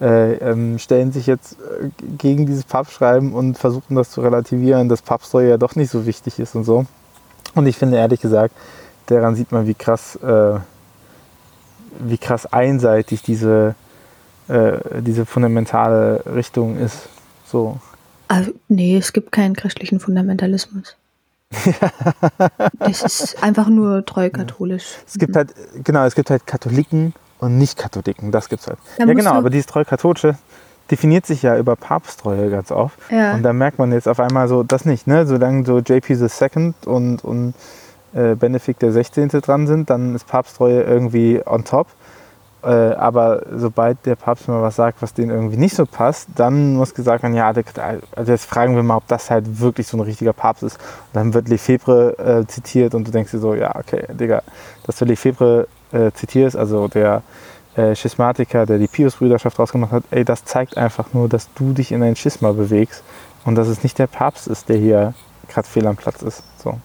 äh, 0.00 0.34
ähm, 0.36 0.78
stellen 0.78 1.12
sich 1.12 1.26
jetzt 1.26 1.52
äh, 1.52 1.90
gegen 2.16 2.46
dieses 2.46 2.64
Papstschreiben 2.64 3.32
und 3.32 3.58
versuchen 3.58 3.96
das 3.96 4.10
zu 4.10 4.22
relativieren, 4.22 4.88
dass 4.88 5.02
Papsttreue 5.02 5.50
ja 5.50 5.56
doch 5.58 5.76
nicht 5.76 5.90
so 5.90 6.06
wichtig 6.06 6.38
ist 6.38 6.54
und 6.54 6.64
so. 6.64 6.86
Und 7.54 7.66
ich 7.66 7.76
finde 7.76 7.98
ehrlich 7.98 8.20
gesagt, 8.20 8.54
daran 9.06 9.34
sieht 9.34 9.52
man, 9.52 9.66
wie 9.66 9.74
krass, 9.74 10.16
äh, 10.16 10.58
wie 11.98 12.18
krass 12.18 12.46
einseitig 12.46 13.22
diese, 13.22 13.74
äh, 14.48 14.78
diese 15.00 15.26
fundamentale 15.26 16.22
Richtung 16.34 16.78
ist. 16.78 17.08
So. 17.44 17.78
Also, 18.28 18.52
nee, 18.68 18.96
es 18.96 19.12
gibt 19.12 19.32
keinen 19.32 19.54
christlichen 19.54 20.00
Fundamentalismus. 20.00 20.96
das 22.78 23.02
ist 23.02 23.42
einfach 23.42 23.68
nur 23.68 24.06
treu 24.06 24.30
katholisch. 24.30 24.98
Es 25.06 25.18
gibt 25.18 25.34
halt, 25.34 25.52
genau, 25.82 26.04
es 26.04 26.14
gibt 26.14 26.30
halt 26.30 26.46
Katholiken 26.46 27.12
und 27.40 27.58
Nicht-Katholiken, 27.58 28.30
das 28.30 28.48
gibt's 28.48 28.66
halt. 28.66 28.78
Da 28.98 29.06
ja, 29.06 29.14
genau, 29.14 29.32
aber 29.32 29.50
dieses 29.50 29.66
Treu-Katholische 29.66 30.36
definiert 30.90 31.26
sich 31.26 31.42
ja 31.42 31.56
über 31.56 31.76
Papsttreue 31.76 32.50
ganz 32.50 32.72
oft. 32.72 32.98
Ja. 33.10 33.34
Und 33.34 33.42
da 33.42 33.52
merkt 33.52 33.78
man 33.78 33.92
jetzt 33.92 34.08
auf 34.08 34.20
einmal 34.20 34.48
so, 34.48 34.62
das 34.62 34.84
nicht, 34.84 35.06
ne? 35.06 35.26
Solange 35.26 35.64
so 35.64 35.78
JP 35.78 36.10
II 36.10 36.74
und, 36.86 37.24
und 37.24 37.54
äh, 38.12 38.34
Benedikt 38.34 38.82
der 38.82 38.92
16. 38.92 39.28
dran 39.28 39.66
sind, 39.66 39.88
dann 39.88 40.14
ist 40.14 40.26
Papsttreue 40.26 40.82
irgendwie 40.82 41.40
on 41.46 41.64
top. 41.64 41.86
Äh, 42.62 42.68
aber 42.68 43.42
sobald 43.56 44.04
der 44.04 44.16
Papst 44.16 44.48
mal 44.48 44.60
was 44.60 44.76
sagt, 44.76 45.00
was 45.00 45.14
denen 45.14 45.30
irgendwie 45.30 45.56
nicht 45.56 45.74
so 45.74 45.86
passt, 45.86 46.28
dann 46.36 46.74
muss 46.74 46.94
gesagt 46.94 47.22
werden, 47.22 47.34
ja, 47.34 47.52
also 48.16 48.32
jetzt 48.32 48.44
fragen 48.44 48.76
wir 48.76 48.82
mal, 48.82 48.96
ob 48.96 49.06
das 49.08 49.30
halt 49.30 49.60
wirklich 49.60 49.86
so 49.86 49.96
ein 49.96 50.02
richtiger 50.02 50.32
Papst 50.32 50.62
ist. 50.62 50.76
Und 50.76 51.14
dann 51.14 51.34
wird 51.34 51.48
Lefebvre 51.48 52.18
äh, 52.18 52.46
zitiert 52.46 52.94
und 52.94 53.06
du 53.06 53.10
denkst 53.10 53.30
dir 53.30 53.38
so, 53.38 53.54
ja, 53.54 53.74
okay, 53.76 54.04
Digga, 54.12 54.42
dass 54.84 54.98
du 54.98 55.06
Lefebvre 55.06 55.68
äh, 55.92 56.10
zitierst, 56.12 56.56
also 56.56 56.88
der 56.88 57.22
äh, 57.76 57.94
Schismatiker, 57.94 58.66
der 58.66 58.78
die 58.78 58.88
Pius-Brüderschaft 58.88 59.58
rausgemacht 59.58 59.92
hat, 59.92 60.04
ey, 60.10 60.24
das 60.24 60.44
zeigt 60.44 60.76
einfach 60.76 61.14
nur, 61.14 61.28
dass 61.28 61.52
du 61.54 61.72
dich 61.72 61.92
in 61.92 62.02
ein 62.02 62.16
Schisma 62.16 62.52
bewegst 62.52 63.02
und 63.44 63.54
dass 63.54 63.68
es 63.68 63.82
nicht 63.82 63.98
der 63.98 64.06
Papst 64.06 64.48
ist, 64.48 64.68
der 64.68 64.76
hier 64.76 65.14
gerade 65.48 65.66
fehl 65.66 65.86
am 65.86 65.96
Platz 65.96 66.22
ist. 66.22 66.42
So. 66.58 66.78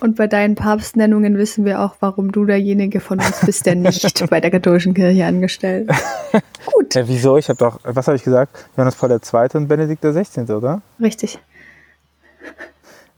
Und 0.00 0.16
bei 0.16 0.26
deinen 0.26 0.54
Papstnennungen 0.54 1.38
wissen 1.38 1.64
wir 1.64 1.80
auch, 1.80 1.96
warum 2.00 2.30
du 2.32 2.44
derjenige 2.44 3.00
von 3.00 3.18
uns 3.18 3.40
bist, 3.44 3.64
der 3.66 3.74
nicht 3.76 4.26
bei 4.30 4.40
der 4.40 4.50
katholischen 4.50 4.94
Kirche 4.94 5.24
angestellt 5.24 5.90
ist. 5.90 6.42
Gut, 6.66 6.94
Ja, 6.94 7.08
wieso? 7.08 7.36
Ich 7.38 7.48
habe 7.48 7.58
doch, 7.58 7.80
was 7.82 8.06
habe 8.06 8.16
ich 8.16 8.22
gesagt? 8.24 8.66
Johannes 8.76 8.94
Paul 8.96 9.10
II. 9.10 9.48
und 9.54 9.68
Benedikt 9.68 10.04
der 10.04 10.12
16., 10.12 10.50
oder? 10.50 10.82
richtig. 11.00 11.38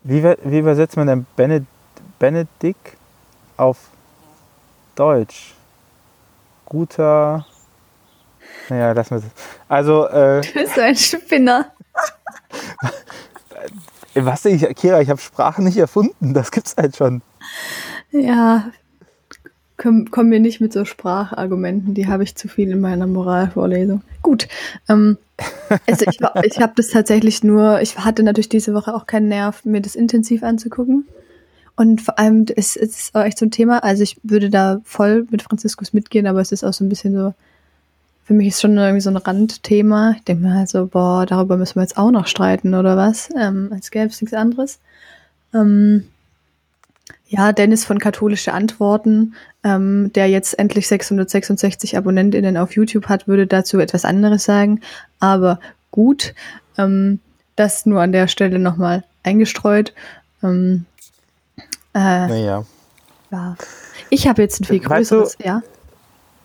Wie, 0.04 0.22
wie 0.22 0.58
übersetzt 0.58 0.96
man 0.96 1.06
denn 1.08 1.26
Bened 1.36 1.66
Benedikt 2.18 2.96
auf 3.56 3.76
Deutsch? 4.94 5.54
Guter. 6.64 7.44
Naja, 8.68 8.92
lassen 8.92 9.10
wir 9.10 9.18
es. 9.18 9.24
Also, 9.68 10.06
äh, 10.08 10.40
Du 10.40 10.52
bist 10.52 10.78
ein 10.78 10.96
Spinner. 10.96 11.72
Was 14.24 14.44
ich, 14.44 14.62
Kira, 14.76 15.00
ich 15.00 15.10
habe 15.10 15.20
Sprache 15.20 15.62
nicht 15.62 15.76
erfunden. 15.76 16.34
Das 16.34 16.50
gibt's 16.50 16.74
halt 16.76 16.96
schon. 16.96 17.22
Ja, 18.10 18.70
komm, 19.78 20.10
komm 20.10 20.28
mir 20.28 20.40
nicht 20.40 20.60
mit 20.60 20.72
so 20.72 20.84
Sprachargumenten, 20.84 21.94
die 21.94 22.06
habe 22.06 22.24
ich 22.24 22.34
zu 22.34 22.48
viel 22.48 22.70
in 22.70 22.80
meiner 22.80 23.06
Moralvorlesung. 23.06 24.02
Gut, 24.22 24.48
ähm, 24.88 25.16
also 25.86 26.04
ich, 26.08 26.18
ich 26.42 26.60
habe 26.60 26.72
das 26.76 26.88
tatsächlich 26.88 27.42
nur, 27.42 27.80
ich 27.80 27.98
hatte 27.98 28.22
natürlich 28.22 28.48
diese 28.50 28.74
Woche 28.74 28.94
auch 28.94 29.06
keinen 29.06 29.28
Nerv, 29.28 29.64
mir 29.64 29.80
das 29.80 29.94
intensiv 29.94 30.42
anzugucken. 30.42 31.06
Und 31.76 32.02
vor 32.02 32.18
allem, 32.18 32.44
es, 32.56 32.76
es 32.76 32.98
ist 32.98 33.14
auch 33.14 33.22
echt 33.22 33.38
so 33.38 33.46
ein 33.46 33.52
Thema, 33.52 33.84
also 33.84 34.02
ich 34.02 34.18
würde 34.24 34.50
da 34.50 34.80
voll 34.82 35.26
mit 35.30 35.42
Franziskus 35.42 35.92
mitgehen, 35.92 36.26
aber 36.26 36.40
es 36.40 36.50
ist 36.50 36.64
auch 36.64 36.72
so 36.72 36.84
ein 36.84 36.88
bisschen 36.88 37.14
so, 37.14 37.34
für 38.28 38.34
mich 38.34 38.48
ist 38.48 38.60
schon 38.60 38.76
irgendwie 38.76 39.00
so 39.00 39.08
ein 39.08 39.16
Randthema. 39.16 40.12
Ich 40.18 40.22
denke 40.24 40.42
mir 40.44 40.52
halt 40.54 40.68
so, 40.68 40.86
boah, 40.86 41.24
darüber 41.24 41.56
müssen 41.56 41.76
wir 41.76 41.82
jetzt 41.82 41.96
auch 41.96 42.10
noch 42.10 42.26
streiten 42.26 42.74
oder 42.74 42.94
was, 42.94 43.30
ähm, 43.34 43.70
als 43.72 43.90
gäbe 43.90 44.08
es 44.08 44.20
nichts 44.20 44.36
anderes. 44.36 44.80
Ähm, 45.54 46.04
ja, 47.26 47.52
Dennis 47.52 47.86
von 47.86 47.98
Katholische 47.98 48.52
Antworten, 48.52 49.34
ähm, 49.64 50.12
der 50.14 50.28
jetzt 50.28 50.58
endlich 50.58 50.88
666 50.88 51.96
AbonnentInnen 51.96 52.58
auf 52.58 52.76
YouTube 52.76 53.06
hat, 53.08 53.26
würde 53.28 53.46
dazu 53.46 53.78
etwas 53.78 54.04
anderes 54.04 54.44
sagen. 54.44 54.82
Aber 55.20 55.58
gut, 55.90 56.34
ähm, 56.76 57.20
das 57.56 57.86
nur 57.86 58.02
an 58.02 58.12
der 58.12 58.28
Stelle 58.28 58.58
nochmal 58.58 59.04
eingestreut. 59.22 59.94
Ähm, 60.42 60.84
äh, 61.94 61.98
Naja. 62.28 62.64
ja. 63.30 63.56
Ich 64.10 64.28
habe 64.28 64.42
jetzt 64.42 64.60
ein 64.60 64.64
viel 64.64 64.84
Weißt 64.84 65.12
du- 65.12 65.20
größeres, 65.20 65.38
ja. 65.42 65.62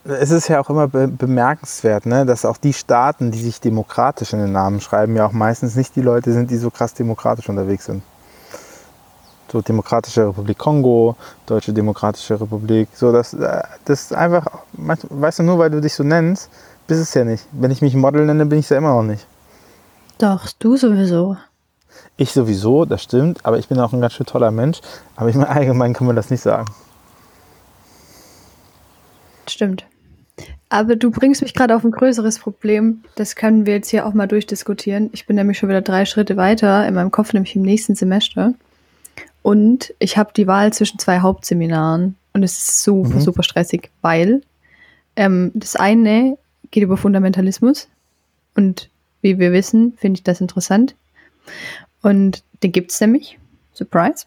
Es 0.05 0.31
ist 0.31 0.49
ja 0.49 0.59
auch 0.59 0.69
immer 0.69 0.89
be 0.89 1.07
bemerkenswert, 1.07 2.05
ne, 2.05 2.25
dass 2.25 2.43
auch 2.43 2.57
die 2.57 2.73
Staaten, 2.73 3.31
die 3.31 3.41
sich 3.41 3.61
demokratisch 3.61 4.33
in 4.33 4.39
den 4.39 4.51
Namen 4.51 4.81
schreiben, 4.81 5.15
ja 5.15 5.25
auch 5.25 5.31
meistens 5.31 5.75
nicht 5.75 5.95
die 5.95 6.01
Leute 6.01 6.33
sind, 6.33 6.51
die 6.51 6.57
so 6.57 6.69
krass 6.69 6.93
demokratisch 6.93 7.47
unterwegs 7.47 7.85
sind. 7.85 8.03
so 9.51 9.61
Demokratische 9.61 10.27
Republik 10.27 10.57
Kongo, 10.57 11.15
Deutsche 11.45 11.71
Demokratische 11.71 12.41
Republik, 12.41 12.89
so 12.93 13.13
das, 13.13 13.33
äh, 13.33 13.61
das 13.85 14.01
ist 14.01 14.13
einfach, 14.13 14.45
weißt 14.73 15.39
du, 15.39 15.43
nur 15.43 15.59
weil 15.59 15.69
du 15.69 15.79
dich 15.79 15.93
so 15.93 16.03
nennst, 16.03 16.49
bist 16.87 17.01
es 17.01 17.13
ja 17.13 17.23
nicht. 17.23 17.45
Wenn 17.51 17.71
ich 17.71 17.81
mich 17.81 17.95
Model 17.95 18.25
nenne, 18.25 18.45
bin 18.45 18.59
ich 18.59 18.65
es 18.65 18.69
ja 18.69 18.77
immer 18.77 18.95
noch 18.95 19.03
nicht. 19.03 19.25
Doch, 20.17 20.49
du 20.59 20.75
sowieso. 20.75 21.37
Ich 22.17 22.31
sowieso, 22.31 22.85
das 22.85 23.03
stimmt, 23.03 23.45
aber 23.45 23.57
ich 23.57 23.67
bin 23.67 23.79
auch 23.79 23.93
ein 23.93 24.01
ganz 24.01 24.13
schön 24.13 24.25
toller 24.25 24.51
Mensch. 24.51 24.81
Aber 25.15 25.29
ich 25.29 25.35
meine, 25.35 25.49
allgemein 25.49 25.93
kann 25.93 26.07
man 26.07 26.15
das 26.15 26.29
nicht 26.29 26.41
sagen. 26.41 26.65
Stimmt. 29.47 29.85
Aber 30.73 30.95
du 30.95 31.11
bringst 31.11 31.43
mich 31.43 31.53
gerade 31.53 31.75
auf 31.75 31.83
ein 31.83 31.91
größeres 31.91 32.39
Problem. 32.39 33.03
Das 33.13 33.35
können 33.35 33.67
wir 33.67 33.75
jetzt 33.75 33.91
hier 33.91 34.07
auch 34.07 34.15
mal 34.15 34.27
durchdiskutieren. 34.27 35.11
Ich 35.13 35.27
bin 35.27 35.35
nämlich 35.35 35.59
schon 35.59 35.69
wieder 35.69 35.83
drei 35.83 36.03
Schritte 36.05 36.35
weiter 36.35 36.87
in 36.87 36.95
meinem 36.95 37.11
Kopf, 37.11 37.31
nämlich 37.31 37.55
im 37.55 37.61
nächsten 37.61 37.93
Semester. 37.93 38.55
Und 39.43 39.93
ich 39.99 40.17
habe 40.17 40.31
die 40.35 40.47
Wahl 40.47 40.73
zwischen 40.73 40.97
zwei 40.97 41.19
Hauptseminaren. 41.19 42.15
Und 42.33 42.41
es 42.41 42.57
ist 42.57 42.83
super, 42.83 43.17
mhm. 43.17 43.21
super 43.21 43.43
stressig, 43.43 43.91
weil 44.01 44.41
ähm, 45.15 45.51
das 45.53 45.75
eine 45.75 46.39
geht 46.71 46.81
über 46.81 46.97
Fundamentalismus. 46.97 47.87
Und 48.55 48.89
wie 49.21 49.37
wir 49.37 49.51
wissen, 49.51 49.93
finde 49.97 50.17
ich 50.17 50.23
das 50.23 50.41
interessant. 50.41 50.95
Und 52.01 52.43
den 52.63 52.71
gibt 52.71 52.91
es 52.91 52.99
nämlich. 52.99 53.37
Surprise. 53.73 54.25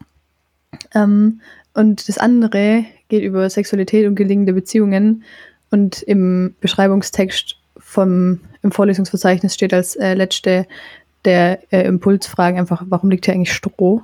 Ähm, 0.95 1.41
und 1.75 2.09
das 2.09 2.19
andere 2.19 2.85
geht 3.09 3.25
über 3.25 3.51
Sexualität 3.51 4.07
und 4.07 4.15
gelingende 4.15 4.53
Beziehungen. 4.53 5.25
Und 5.77 6.01
im 6.01 6.55
Beschreibungstext 6.63 7.57
vom, 7.77 8.41
im 8.63 8.73
Vorlesungsverzeichnis 8.73 9.53
steht 9.53 9.75
als 9.75 9.95
äh, 9.95 10.15
letzte 10.15 10.67
der 11.27 11.71
äh, 11.71 11.87
Impulsfragen 11.87 12.59
einfach, 12.59 12.85
warum 12.87 13.11
liegt 13.11 13.27
hier 13.27 13.35
eigentlich 13.35 13.53
Stroh? 13.53 14.01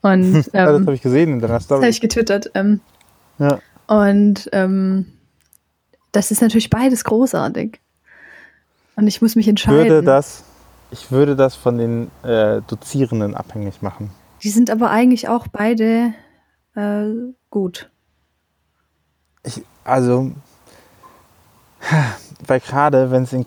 Und, 0.00 0.36
ähm, 0.36 0.44
ja, 0.52 0.70
das 0.70 0.80
habe 0.82 0.94
ich 0.94 1.02
gesehen 1.02 1.32
in 1.32 1.40
deiner 1.40 1.58
Story. 1.58 1.80
Das 1.80 1.86
habe 1.86 1.90
ich 1.90 2.00
getwittert. 2.00 2.52
Ähm, 2.54 2.80
ja. 3.40 3.58
Und 3.88 4.48
ähm, 4.52 5.06
das 6.12 6.30
ist 6.30 6.40
natürlich 6.40 6.70
beides 6.70 7.02
großartig. 7.02 7.80
Und 8.94 9.08
ich 9.08 9.20
muss 9.20 9.34
mich 9.34 9.48
entscheiden. 9.48 9.88
Würde 9.88 10.06
das, 10.06 10.44
ich 10.92 11.10
würde 11.10 11.34
das 11.34 11.56
von 11.56 11.78
den 11.78 12.12
äh, 12.22 12.60
Dozierenden 12.68 13.34
abhängig 13.34 13.82
machen. 13.82 14.10
Die 14.44 14.50
sind 14.50 14.70
aber 14.70 14.90
eigentlich 14.90 15.28
auch 15.28 15.48
beide 15.48 16.14
äh, 16.76 17.06
gut. 17.50 17.90
Ich, 19.44 19.62
also, 19.84 20.30
weil 22.46 22.60
gerade, 22.60 23.10
wenn 23.10 23.24
es 23.24 23.32
in, 23.32 23.44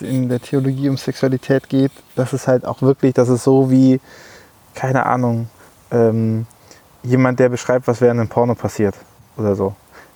in 0.00 0.28
der 0.28 0.40
Theologie 0.40 0.88
um 0.88 0.96
Sexualität 0.96 1.68
geht, 1.68 1.92
das 2.14 2.32
ist 2.32 2.48
halt 2.48 2.64
auch 2.64 2.82
wirklich, 2.82 3.14
das 3.14 3.28
ist 3.28 3.44
so 3.44 3.70
wie, 3.70 4.00
keine 4.74 5.06
Ahnung, 5.06 5.48
ähm, 5.90 6.46
jemand, 7.02 7.40
der 7.40 7.48
beschreibt, 7.48 7.86
was 7.88 8.00
während 8.00 8.20
einem 8.20 8.28
Porno 8.28 8.54
passiert 8.54 8.94
oder 9.36 9.54
so. 9.54 9.74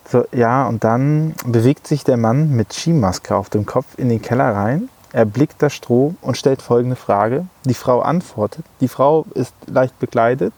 So, 0.08 0.26
ja, 0.32 0.66
und 0.66 0.84
dann 0.84 1.34
bewegt 1.46 1.86
sich 1.86 2.04
der 2.04 2.16
Mann 2.16 2.50
mit 2.50 2.72
Skimaske 2.72 3.34
auf 3.34 3.48
dem 3.48 3.64
Kopf 3.64 3.86
in 3.96 4.08
den 4.08 4.20
Keller 4.20 4.54
rein. 4.54 4.88
Er 5.12 5.24
blickt 5.24 5.62
das 5.62 5.74
Stroh 5.74 6.14
und 6.22 6.36
stellt 6.36 6.62
folgende 6.62 6.96
Frage. 6.96 7.46
Die 7.64 7.74
Frau 7.74 8.00
antwortet. 8.00 8.64
Die 8.80 8.88
Frau 8.88 9.26
ist 9.34 9.54
leicht 9.66 9.98
bekleidet. 9.98 10.54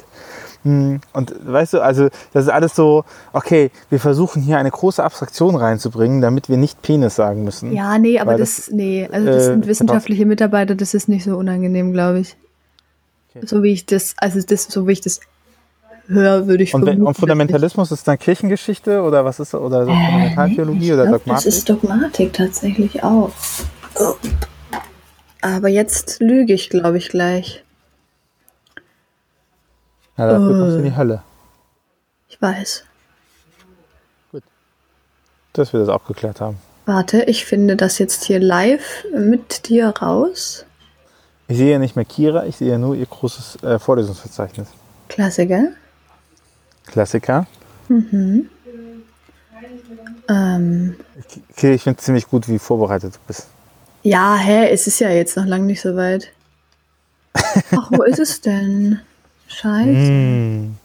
Hm, 0.64 1.00
und 1.12 1.34
weißt 1.46 1.74
du, 1.74 1.80
also 1.80 2.08
das 2.32 2.44
ist 2.44 2.50
alles 2.50 2.74
so, 2.74 3.04
okay, 3.34 3.70
wir 3.90 4.00
versuchen 4.00 4.42
hier 4.42 4.58
eine 4.58 4.70
große 4.70 5.04
Abstraktion 5.04 5.56
reinzubringen, 5.56 6.22
damit 6.22 6.48
wir 6.48 6.56
nicht 6.56 6.80
Penis 6.80 7.16
sagen 7.16 7.44
müssen. 7.44 7.72
Ja, 7.72 7.98
nee, 7.98 8.18
aber 8.18 8.38
das, 8.38 8.56
das, 8.56 8.70
nee, 8.70 9.06
also 9.12 9.26
das 9.26 9.42
äh, 9.42 9.44
sind 9.44 9.66
wissenschaftliche 9.66 10.24
Mitarbeiter, 10.24 10.74
das 10.74 10.94
ist 10.94 11.08
nicht 11.08 11.24
so 11.24 11.36
unangenehm, 11.36 11.92
glaube 11.92 12.20
ich. 12.20 12.36
Okay. 13.34 13.46
So 13.46 13.62
wie 13.62 13.72
ich 13.72 13.84
das, 13.84 14.14
also 14.16 14.40
das, 14.40 14.64
so 14.64 14.88
wie 14.88 14.92
ich 14.92 15.02
das 15.02 15.20
höre, 16.06 16.46
würde 16.46 16.64
ich 16.64 16.74
und, 16.74 16.84
vermuten, 16.84 17.06
und 17.06 17.16
Fundamentalismus 17.16 17.92
ist 17.92 18.08
dann 18.08 18.18
Kirchengeschichte 18.18 19.02
oder 19.02 19.24
was 19.24 19.40
ist 19.40 19.54
oder 19.54 19.84
so 19.84 19.90
äh, 19.90 19.94
Fundamentaltheologie 19.94 20.92
oder 20.94 21.06
glaub, 21.06 21.18
Dogmatik? 21.18 21.44
Das 21.44 21.54
ist 21.54 21.68
Dogmatik 21.68 22.32
tatsächlich 22.32 23.02
auch. 23.04 23.30
Aber 25.42 25.68
jetzt 25.68 26.20
lüge 26.20 26.54
ich, 26.54 26.70
glaube 26.70 26.96
ich, 26.96 27.10
gleich. 27.10 27.63
Ja, 30.16 30.28
dafür 30.28 30.50
uh, 30.50 30.58
kommst 30.58 30.74
du 30.74 30.78
in 30.78 30.84
die 30.84 30.96
Hölle. 30.96 31.22
Ich 32.28 32.40
weiß. 32.40 32.84
Gut. 34.32 34.42
Dass 35.52 35.72
wir 35.72 35.80
das 35.80 35.88
auch 35.88 36.04
geklärt 36.06 36.40
haben. 36.40 36.58
Warte, 36.86 37.22
ich 37.22 37.44
finde 37.46 37.76
das 37.76 37.98
jetzt 37.98 38.24
hier 38.24 38.40
live 38.40 39.06
mit 39.14 39.68
dir 39.68 39.88
raus. 39.88 40.66
Ich 41.48 41.56
sehe 41.56 41.72
ja 41.72 41.78
nicht 41.78 41.96
mehr 41.96 42.04
Kira, 42.04 42.44
ich 42.46 42.56
sehe 42.56 42.70
ja 42.70 42.78
nur 42.78 42.94
ihr 42.94 43.06
großes 43.06 43.62
äh, 43.62 43.78
Vorlesungsverzeichnis. 43.78 44.68
Klassiker. 45.08 45.68
Klassiker. 46.86 47.46
Mhm. 47.88 48.48
Ähm. 50.28 50.96
Okay, 51.52 51.74
ich 51.74 51.82
finde 51.82 51.98
es 51.98 52.04
ziemlich 52.04 52.28
gut, 52.28 52.48
wie 52.48 52.58
vorbereitet 52.58 53.14
du 53.14 53.18
bist. 53.26 53.48
Ja, 54.02 54.36
hä, 54.36 54.68
es 54.68 54.86
ist 54.86 55.00
ja 55.00 55.10
jetzt 55.10 55.36
noch 55.36 55.46
lange 55.46 55.64
nicht 55.64 55.80
so 55.80 55.96
weit. 55.96 56.30
Ach, 57.34 57.90
wo 57.90 58.02
ist 58.02 58.18
es 58.18 58.40
denn? 58.40 59.00
Scheiße. 59.54 60.10
Mm, 60.10 60.76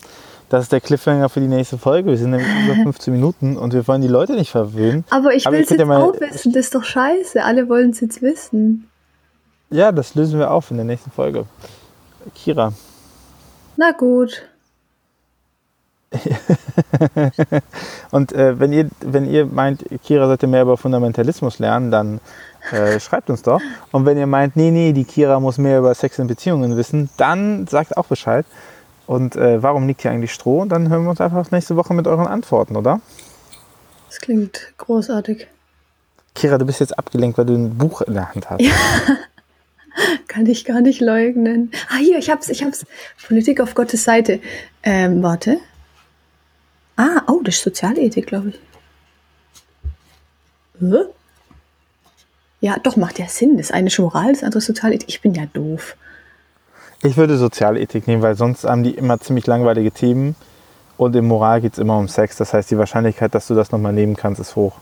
das 0.49 0.63
ist 0.63 0.71
der 0.71 0.81
Cliffhanger 0.81 1.29
für 1.29 1.41
die 1.41 1.47
nächste 1.47 1.77
Folge. 1.77 2.09
Wir 2.09 2.17
sind 2.17 2.31
nämlich 2.31 2.47
über 2.65 2.75
15 2.83 3.13
Minuten 3.13 3.57
und 3.57 3.73
wir 3.73 3.87
wollen 3.87 4.01
die 4.01 4.07
Leute 4.07 4.33
nicht 4.33 4.51
verwöhnen. 4.51 5.05
Aber 5.09 5.33
ich 5.33 5.45
will 5.45 5.61
es 5.61 5.69
jetzt 5.69 5.79
ja 5.79 5.97
auch 5.97 6.19
wissen. 6.19 6.53
Das 6.53 6.65
ist 6.65 6.75
doch 6.75 6.83
scheiße. 6.83 7.43
Alle 7.43 7.69
wollen 7.69 7.91
es 7.91 7.99
jetzt 7.99 8.21
wissen. 8.21 8.89
Ja, 9.69 9.91
das 9.91 10.15
lösen 10.15 10.39
wir 10.39 10.51
auf 10.51 10.71
in 10.71 10.77
der 10.77 10.85
nächsten 10.85 11.11
Folge. 11.11 11.45
Kira. 12.33 12.73
Na 13.77 13.91
gut. 13.91 14.48
und 18.11 18.33
äh, 18.33 18.59
wenn, 18.59 18.73
ihr, 18.73 18.89
wenn 19.01 19.29
ihr 19.29 19.45
meint, 19.45 19.85
Kira 20.03 20.25
sollte 20.27 20.47
mehr 20.47 20.63
über 20.63 20.77
Fundamentalismus 20.77 21.59
lernen, 21.59 21.91
dann 21.91 22.19
äh, 22.71 22.99
schreibt 22.99 23.29
uns 23.29 23.43
doch. 23.43 23.61
Und 23.91 24.05
wenn 24.05 24.17
ihr 24.17 24.27
meint, 24.27 24.55
nee, 24.55 24.71
nee, 24.71 24.91
die 24.93 25.03
Kira 25.03 25.39
muss 25.39 25.57
mehr 25.57 25.79
über 25.79 25.93
Sex 25.93 26.19
und 26.19 26.27
Beziehungen 26.27 26.75
wissen, 26.77 27.09
dann 27.17 27.67
sagt 27.67 27.95
auch 27.97 28.05
Bescheid. 28.05 28.45
Und 29.05 29.35
äh, 29.35 29.61
warum 29.61 29.87
liegt 29.87 30.01
hier 30.01 30.11
eigentlich 30.11 30.33
Stroh? 30.33 30.61
Und 30.61 30.69
dann 30.69 30.89
hören 30.89 31.03
wir 31.03 31.09
uns 31.09 31.21
einfach 31.21 31.49
nächste 31.51 31.75
Woche 31.75 31.93
mit 31.93 32.07
euren 32.07 32.27
Antworten, 32.27 32.75
oder? 32.75 33.01
Das 34.07 34.19
klingt 34.19 34.73
großartig. 34.77 35.47
Kira, 36.35 36.57
du 36.57 36.65
bist 36.65 36.79
jetzt 36.79 36.97
abgelenkt, 36.97 37.37
weil 37.37 37.45
du 37.45 37.53
ein 37.53 37.77
Buch 37.77 38.01
in 38.01 38.13
der 38.13 38.33
Hand 38.33 38.49
hast. 38.49 38.61
Ja. 38.61 38.71
Kann 40.27 40.45
ich 40.45 40.63
gar 40.63 40.81
nicht 40.81 41.01
leugnen. 41.01 41.71
Ah, 41.89 41.97
hier, 41.97 42.17
ich 42.19 42.29
hab's, 42.29 42.49
ich 42.49 42.63
hab's. 42.63 42.85
Politik 43.27 43.59
auf 43.59 43.75
Gottes 43.75 44.03
Seite. 44.03 44.39
Ähm, 44.83 45.21
warte. 45.23 45.57
Ah, 46.99 47.21
oh, 47.27 47.39
das 47.45 47.55
ist 47.55 47.63
Sozialethik, 47.63 48.27
glaube 48.27 48.49
ich. 48.49 48.59
Hä? 50.81 51.05
Ja, 52.59 52.77
doch, 52.77 52.97
macht 52.97 53.19
ja 53.19 53.27
Sinn. 53.29 53.57
Das 53.57 53.71
eine 53.71 53.87
ist 53.87 53.97
Moral, 53.99 54.33
das 54.33 54.43
andere 54.43 54.57
ist 54.57 54.65
Sozialethik. 54.65 55.07
Ich 55.07 55.21
bin 55.21 55.33
ja 55.33 55.45
doof. 55.45 55.95
Ich 57.01 57.15
würde 57.15 57.37
Sozialethik 57.37 58.05
nehmen, 58.05 58.21
weil 58.21 58.35
sonst 58.35 58.65
haben 58.65 58.83
die 58.83 58.95
immer 58.95 59.17
ziemlich 59.21 59.47
langweilige 59.47 59.93
Themen. 59.93 60.35
Und 60.97 61.15
in 61.15 61.25
Moral 61.25 61.61
geht 61.61 61.71
es 61.71 61.79
immer 61.79 61.97
um 61.97 62.09
Sex. 62.09 62.35
Das 62.35 62.53
heißt, 62.53 62.69
die 62.69 62.77
Wahrscheinlichkeit, 62.77 63.33
dass 63.33 63.47
du 63.47 63.55
das 63.55 63.71
nochmal 63.71 63.93
nehmen 63.93 64.17
kannst, 64.17 64.41
ist 64.41 64.57
hoch. 64.57 64.75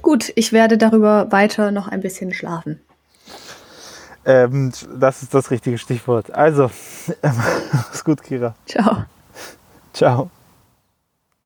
Gut, 0.00 0.32
ich 0.36 0.54
werde 0.54 0.78
darüber 0.78 1.30
weiter 1.32 1.70
noch 1.70 1.86
ein 1.86 2.00
bisschen 2.00 2.32
schlafen. 2.32 2.80
Ähm, 4.24 4.72
das 4.98 5.22
ist 5.22 5.34
das 5.34 5.50
richtige 5.50 5.76
Stichwort. 5.76 6.30
Also, 6.30 6.70
mach's 7.22 8.02
gut, 8.02 8.22
Kira. 8.22 8.54
Ciao. 8.64 9.04
Ciao. 9.98 10.30